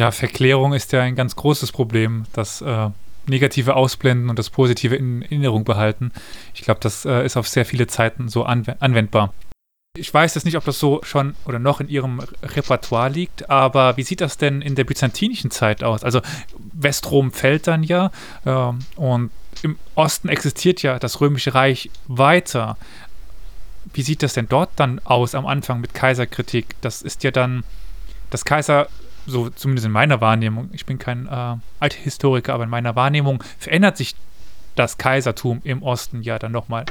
Ja, 0.00 0.12
Verklärung 0.12 0.72
ist 0.72 0.92
ja 0.92 1.02
ein 1.02 1.14
ganz 1.14 1.36
großes 1.36 1.72
Problem, 1.72 2.24
das 2.32 2.62
äh, 2.62 2.88
Negative 3.26 3.76
ausblenden 3.76 4.30
und 4.30 4.38
das 4.38 4.48
Positive 4.48 4.96
in 4.96 5.20
Erinnerung 5.20 5.64
behalten. 5.64 6.10
Ich 6.54 6.62
glaube, 6.62 6.80
das 6.80 7.04
äh, 7.04 7.22
ist 7.22 7.36
auf 7.36 7.46
sehr 7.46 7.66
viele 7.66 7.86
Zeiten 7.86 8.30
so 8.30 8.44
anw 8.44 8.76
anwendbar. 8.80 9.34
Ich 9.98 10.14
weiß 10.14 10.36
jetzt 10.36 10.46
nicht, 10.46 10.56
ob 10.56 10.64
das 10.64 10.78
so 10.78 11.00
schon 11.02 11.34
oder 11.44 11.58
noch 11.58 11.82
in 11.82 11.88
Ihrem 11.90 12.22
Repertoire 12.42 13.10
liegt, 13.10 13.50
aber 13.50 13.98
wie 13.98 14.02
sieht 14.02 14.22
das 14.22 14.38
denn 14.38 14.62
in 14.62 14.74
der 14.74 14.84
byzantinischen 14.84 15.50
Zeit 15.50 15.84
aus? 15.84 16.02
Also 16.02 16.22
Westrom 16.72 17.30
fällt 17.30 17.66
dann 17.66 17.82
ja 17.82 18.10
äh, 18.46 18.72
und 18.96 19.30
im 19.60 19.78
Osten 19.96 20.30
existiert 20.30 20.80
ja 20.80 20.98
das 20.98 21.20
Römische 21.20 21.54
Reich 21.54 21.90
weiter. 22.08 22.78
Wie 23.92 24.00
sieht 24.00 24.22
das 24.22 24.32
denn 24.32 24.48
dort 24.48 24.70
dann 24.76 24.98
aus 25.04 25.34
am 25.34 25.44
Anfang 25.44 25.82
mit 25.82 25.92
Kaiserkritik? 25.92 26.76
Das 26.80 27.02
ist 27.02 27.22
ja 27.22 27.32
dann, 27.32 27.64
das 28.30 28.46
Kaiser, 28.46 28.88
so 29.26 29.50
zumindest 29.50 29.86
in 29.86 29.92
meiner 29.92 30.20
Wahrnehmung, 30.20 30.70
ich 30.72 30.86
bin 30.86 30.98
kein 30.98 31.26
äh, 31.26 31.56
Althistoriker, 31.78 32.54
aber 32.54 32.64
in 32.64 32.70
meiner 32.70 32.96
Wahrnehmung 32.96 33.42
verändert 33.58 33.96
sich 33.96 34.14
das 34.74 34.98
Kaisertum 34.98 35.60
im 35.64 35.82
Osten 35.82 36.22
ja 36.22 36.38
dann 36.38 36.52
nochmal 36.52 36.84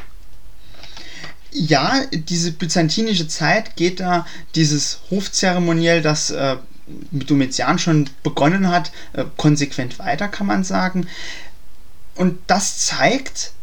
ja, 1.52 2.06
diese 2.12 2.52
byzantinische 2.52 3.28
Zeit 3.28 3.76
geht 3.76 4.00
da 4.00 4.26
dieses 4.56 5.00
Hofzeremoniell, 5.10 6.02
das 6.02 6.30
äh, 6.30 6.58
mit 7.12 7.30
Domitian 7.30 7.80
schon 7.80 8.10
begonnen 8.24 8.70
hat, 8.70 8.92
äh, 9.14 9.26
konsequent 9.38 10.00
weiter, 10.00 10.28
kann 10.28 10.48
man 10.48 10.64
sagen. 10.64 11.08
Und 12.16 12.40
das 12.48 12.78
zeigt, 12.80 13.54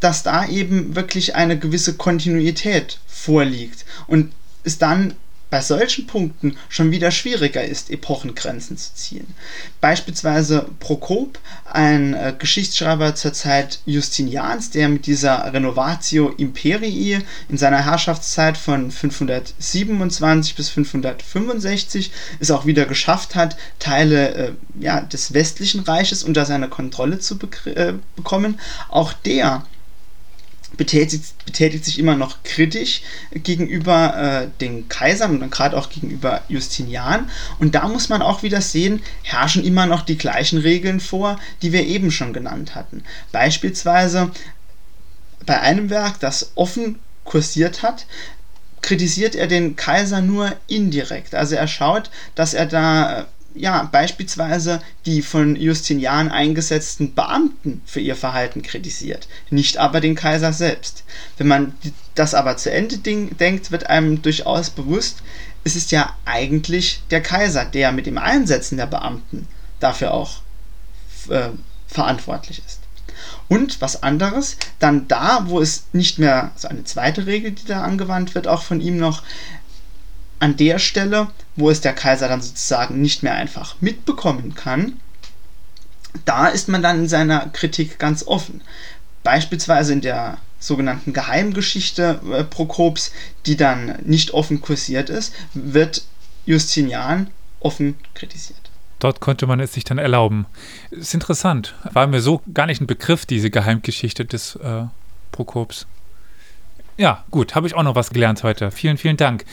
dass 0.00 0.22
da 0.22 0.46
eben 0.46 0.94
wirklich 0.94 1.34
eine 1.34 1.58
gewisse 1.58 1.94
Kontinuität 1.94 2.98
vorliegt 3.06 3.84
und 4.06 4.32
es 4.64 4.78
dann 4.78 5.14
bei 5.50 5.60
solchen 5.60 6.06
Punkten 6.06 6.56
schon 6.68 6.90
wieder 6.90 7.10
schwieriger 7.10 7.64
ist, 7.64 7.90
Epochengrenzen 7.90 8.76
zu 8.76 8.94
ziehen. 8.94 9.26
Beispielsweise 9.80 10.66
Prokop, 10.78 11.38
ein 11.64 12.14
äh, 12.14 12.34
Geschichtsschreiber 12.38 13.14
zur 13.14 13.32
Zeit 13.32 13.80
Justinians, 13.86 14.70
der 14.70 14.88
mit 14.88 15.06
dieser 15.06 15.52
Renovatio 15.52 16.30
Imperii 16.30 17.18
in 17.48 17.58
seiner 17.58 17.84
Herrschaftszeit 17.84 18.58
von 18.58 18.90
527 18.90 20.54
bis 20.54 20.68
565 20.68 22.12
es 22.40 22.50
auch 22.50 22.66
wieder 22.66 22.84
geschafft 22.84 23.34
hat, 23.34 23.56
Teile 23.78 24.34
äh, 24.34 24.52
ja, 24.80 25.00
des 25.00 25.32
westlichen 25.32 25.80
Reiches 25.80 26.22
unter 26.22 26.44
seine 26.44 26.68
Kontrolle 26.68 27.18
zu 27.18 27.38
äh, 27.64 27.94
bekommen. 28.16 28.60
Auch 28.90 29.12
der 29.12 29.64
betätigt, 30.78 31.44
betätigt 31.44 31.84
sich 31.84 31.98
immer 31.98 32.16
noch 32.16 32.42
kritisch 32.44 33.02
gegenüber 33.34 34.16
äh, 34.16 34.48
den 34.60 34.88
Kaisern 34.88 35.42
und 35.42 35.50
gerade 35.50 35.76
auch 35.76 35.90
gegenüber 35.90 36.40
Justinian. 36.48 37.28
Und 37.58 37.74
da 37.74 37.86
muss 37.88 38.08
man 38.08 38.22
auch 38.22 38.42
wieder 38.42 38.62
sehen, 38.62 39.02
herrschen 39.22 39.64
immer 39.64 39.84
noch 39.84 40.02
die 40.02 40.16
gleichen 40.16 40.58
Regeln 40.58 41.00
vor, 41.00 41.38
die 41.60 41.72
wir 41.72 41.84
eben 41.84 42.10
schon 42.10 42.32
genannt 42.32 42.74
hatten. 42.74 43.02
Beispielsweise 43.32 44.30
bei 45.44 45.60
einem 45.60 45.90
Werk, 45.90 46.20
das 46.20 46.52
offen 46.54 46.98
kursiert 47.24 47.82
hat, 47.82 48.06
kritisiert 48.80 49.34
er 49.34 49.48
den 49.48 49.76
Kaiser 49.76 50.22
nur 50.22 50.54
indirekt. 50.68 51.34
Also 51.34 51.56
er 51.56 51.66
schaut, 51.66 52.10
dass 52.36 52.54
er 52.54 52.66
da 52.66 53.26
ja, 53.58 53.88
beispielsweise 53.90 54.80
die 55.06 55.22
von 55.22 55.56
Justinian 55.56 56.30
eingesetzten 56.30 57.14
Beamten 57.14 57.82
für 57.84 58.00
ihr 58.00 58.16
Verhalten 58.16 58.62
kritisiert, 58.62 59.28
nicht 59.50 59.78
aber 59.78 60.00
den 60.00 60.14
Kaiser 60.14 60.52
selbst. 60.52 61.04
Wenn 61.36 61.48
man 61.48 61.74
das 62.14 62.34
aber 62.34 62.56
zu 62.56 62.70
Ende 62.70 62.98
denkt, 62.98 63.70
wird 63.70 63.86
einem 63.88 64.22
durchaus 64.22 64.70
bewusst, 64.70 65.22
es 65.64 65.76
ist 65.76 65.90
ja 65.90 66.14
eigentlich 66.24 67.02
der 67.10 67.22
Kaiser, 67.22 67.64
der 67.64 67.92
mit 67.92 68.06
dem 68.06 68.18
Einsetzen 68.18 68.76
der 68.76 68.86
Beamten 68.86 69.46
dafür 69.80 70.14
auch 70.14 70.40
äh, 71.28 71.50
verantwortlich 71.86 72.62
ist. 72.66 72.80
Und 73.48 73.80
was 73.80 74.02
anderes, 74.02 74.56
dann 74.78 75.08
da, 75.08 75.44
wo 75.46 75.60
es 75.60 75.86
nicht 75.92 76.18
mehr 76.18 76.52
so 76.56 76.68
eine 76.68 76.84
zweite 76.84 77.26
Regel, 77.26 77.52
die 77.52 77.64
da 77.64 77.82
angewandt 77.82 78.34
wird, 78.34 78.46
auch 78.46 78.62
von 78.62 78.80
ihm 78.80 78.98
noch, 78.98 79.22
an 80.40 80.56
der 80.56 80.78
Stelle, 80.78 81.28
wo 81.56 81.70
es 81.70 81.80
der 81.80 81.94
Kaiser 81.94 82.28
dann 82.28 82.40
sozusagen 82.40 83.00
nicht 83.00 83.22
mehr 83.22 83.34
einfach 83.34 83.76
mitbekommen 83.80 84.54
kann, 84.54 84.94
da 86.24 86.48
ist 86.48 86.68
man 86.68 86.82
dann 86.82 87.00
in 87.00 87.08
seiner 87.08 87.48
Kritik 87.48 87.98
ganz 87.98 88.26
offen. 88.26 88.62
Beispielsweise 89.22 89.92
in 89.92 90.00
der 90.00 90.38
sogenannten 90.60 91.12
Geheimgeschichte 91.12 92.20
äh, 92.32 92.44
Prokops, 92.44 93.12
die 93.46 93.56
dann 93.56 93.98
nicht 94.04 94.32
offen 94.32 94.60
kursiert 94.60 95.10
ist, 95.10 95.34
wird 95.54 96.04
Justinian 96.46 97.28
offen 97.60 97.96
kritisiert. 98.14 98.58
Dort 98.98 99.20
konnte 99.20 99.46
man 99.46 99.60
es 99.60 99.72
sich 99.72 99.84
dann 99.84 99.98
erlauben. 99.98 100.46
Ist 100.90 101.14
interessant. 101.14 101.74
War 101.92 102.06
mir 102.08 102.20
so 102.20 102.42
gar 102.52 102.66
nicht 102.66 102.80
ein 102.80 102.88
Begriff, 102.88 103.26
diese 103.26 103.50
Geheimgeschichte 103.50 104.24
des 104.24 104.56
äh, 104.56 104.84
Prokops. 105.30 105.86
Ja, 106.96 107.24
gut, 107.30 107.54
habe 107.54 107.68
ich 107.68 107.74
auch 107.74 107.84
noch 107.84 107.94
was 107.94 108.10
gelernt 108.10 108.42
heute. 108.42 108.72
Vielen, 108.72 108.98
vielen 108.98 109.16
Dank. 109.16 109.44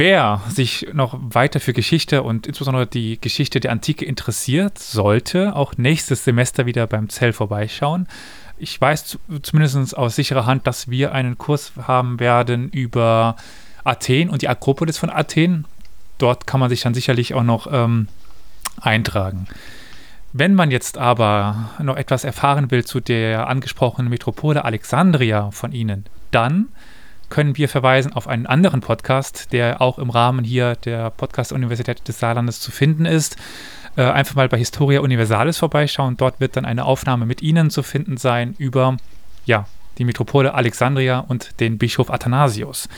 Wer 0.00 0.40
sich 0.48 0.88
noch 0.94 1.18
weiter 1.20 1.60
für 1.60 1.74
Geschichte 1.74 2.22
und 2.22 2.46
insbesondere 2.46 2.86
die 2.86 3.20
Geschichte 3.20 3.60
der 3.60 3.70
Antike 3.70 4.06
interessiert, 4.06 4.78
sollte 4.78 5.54
auch 5.54 5.76
nächstes 5.76 6.24
Semester 6.24 6.64
wieder 6.64 6.86
beim 6.86 7.10
Zell 7.10 7.34
vorbeischauen. 7.34 8.08
Ich 8.56 8.80
weiß 8.80 9.18
zumindest 9.42 9.94
aus 9.98 10.16
sicherer 10.16 10.46
Hand, 10.46 10.66
dass 10.66 10.88
wir 10.88 11.12
einen 11.12 11.36
Kurs 11.36 11.72
haben 11.86 12.18
werden 12.18 12.70
über 12.70 13.36
Athen 13.84 14.30
und 14.30 14.40
die 14.40 14.48
Akropolis 14.48 14.96
von 14.96 15.10
Athen. 15.10 15.66
Dort 16.16 16.46
kann 16.46 16.60
man 16.60 16.70
sich 16.70 16.80
dann 16.80 16.94
sicherlich 16.94 17.34
auch 17.34 17.42
noch 17.42 17.68
ähm, 17.70 18.08
eintragen. 18.80 19.48
Wenn 20.32 20.54
man 20.54 20.70
jetzt 20.70 20.96
aber 20.96 21.72
noch 21.78 21.96
etwas 21.96 22.24
erfahren 22.24 22.70
will 22.70 22.86
zu 22.86 23.00
der 23.00 23.48
angesprochenen 23.48 24.08
Metropole 24.08 24.64
Alexandria 24.64 25.50
von 25.50 25.72
Ihnen, 25.72 26.06
dann 26.30 26.68
können 27.30 27.56
wir 27.56 27.68
verweisen 27.68 28.12
auf 28.12 28.28
einen 28.28 28.46
anderen 28.46 28.80
Podcast, 28.80 29.52
der 29.52 29.80
auch 29.80 29.98
im 29.98 30.10
Rahmen 30.10 30.44
hier 30.44 30.74
der 30.76 31.10
Podcast-Universität 31.10 32.06
des 32.06 32.18
Saarlandes 32.18 32.60
zu 32.60 32.70
finden 32.70 33.06
ist. 33.06 33.36
Äh, 33.96 34.02
einfach 34.02 34.34
mal 34.34 34.48
bei 34.48 34.58
Historia 34.58 35.00
Universalis 35.00 35.58
vorbeischauen. 35.58 36.16
Dort 36.16 36.40
wird 36.40 36.56
dann 36.56 36.64
eine 36.64 36.84
Aufnahme 36.84 37.26
mit 37.26 37.42
Ihnen 37.42 37.70
zu 37.70 37.82
finden 37.82 38.16
sein 38.16 38.54
über 38.58 38.96
ja, 39.46 39.66
die 39.98 40.04
Metropole 40.04 40.54
Alexandria 40.54 41.20
und 41.20 41.60
den 41.60 41.78
Bischof 41.78 42.10
Athanasius 42.10 42.88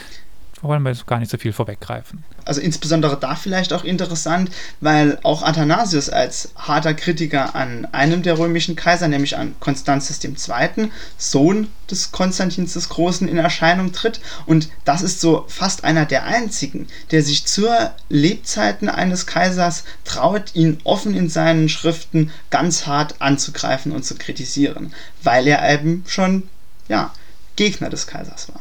wollen 0.63 0.83
wir 0.83 0.91
jetzt 0.91 1.07
gar 1.07 1.19
nicht 1.19 1.31
so 1.31 1.39
viel 1.39 1.53
vorweggreifen. 1.53 2.25
Also 2.45 2.61
insbesondere 2.61 3.19
da 3.19 3.35
vielleicht 3.35 3.73
auch 3.73 3.85
interessant, 3.85 4.51
weil 4.81 5.19
auch 5.23 5.43
Athanasius 5.43 6.09
als 6.09 6.53
harter 6.57 6.95
Kritiker 6.95 7.55
an 7.55 7.87
einem 7.93 8.23
der 8.23 8.39
römischen 8.39 8.77
Kaiser, 8.77 9.09
nämlich 9.09 9.37
an 9.37 9.55
Konstanzes 9.61 10.23
II., 10.25 10.91
Sohn 11.19 11.69
des 11.91 12.13
Konstantins 12.13 12.73
des 12.73 12.89
Großen, 12.89 13.29
in 13.29 13.39
Erscheinung 13.39 13.93
tritt. 13.93 14.21
Und 14.47 14.69
das 14.85 15.03
ist 15.03 15.21
so 15.21 15.45
fast 15.49 15.85
einer 15.85 16.07
der 16.07 16.25
einzigen, 16.25 16.89
der 17.11 17.23
sich 17.23 17.45
zur 17.45 17.93
Lebzeiten 18.09 18.89
eines 18.89 19.27
Kaisers 19.27 19.85
traut, 20.05 20.55
ihn 20.55 20.79
offen 20.85 21.15
in 21.15 21.29
seinen 21.29 21.69
Schriften 21.69 22.31
ganz 22.51 22.87
hart 22.87 23.17
anzugreifen 23.21 23.93
und 23.93 24.05
zu 24.05 24.17
kritisieren, 24.17 24.95
weil 25.23 25.47
er 25.47 25.69
eben 25.73 26.05
schon 26.07 26.49
ja, 26.89 27.13
Gegner 27.57 27.91
des 27.91 28.07
Kaisers 28.07 28.49
war. 28.49 28.61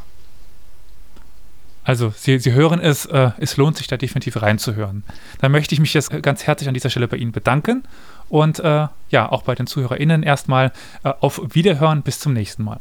Also, 1.84 2.14
Sie, 2.16 2.38
Sie 2.40 2.54
hören 2.54 2.80
es, 2.80 3.06
äh, 3.06 3.32
es 3.40 3.58
lohnt 3.58 3.78
sich 3.78 3.88
da 3.88 3.98
definitiv 3.98 4.42
reinzuhören. 4.42 5.04
Dann 5.40 5.52
möchte 5.52 5.74
ich 5.74 5.82
mich 5.82 5.94
jetzt 5.94 6.12
ganz 6.22 6.46
herzlich 6.46 6.68
an 6.68 6.74
dieser 6.74 6.90
Stelle 6.90 7.08
bei 7.08 7.18
Ihnen 7.18 7.32
bedanken 7.32 7.84
und 8.30 8.60
äh, 8.60 8.88
ja, 9.10 9.32
auch 9.32 9.44
bei 9.44 9.56
den 9.56 9.68
ZuhörerInnen 9.68 10.24
erstmal 10.24 10.72
äh, 11.04 11.12
auf 11.20 11.42
Wiederhören. 11.54 12.02
Bis 12.04 12.20
zum 12.20 12.34
nächsten 12.34 12.64
Mal. 12.64 12.80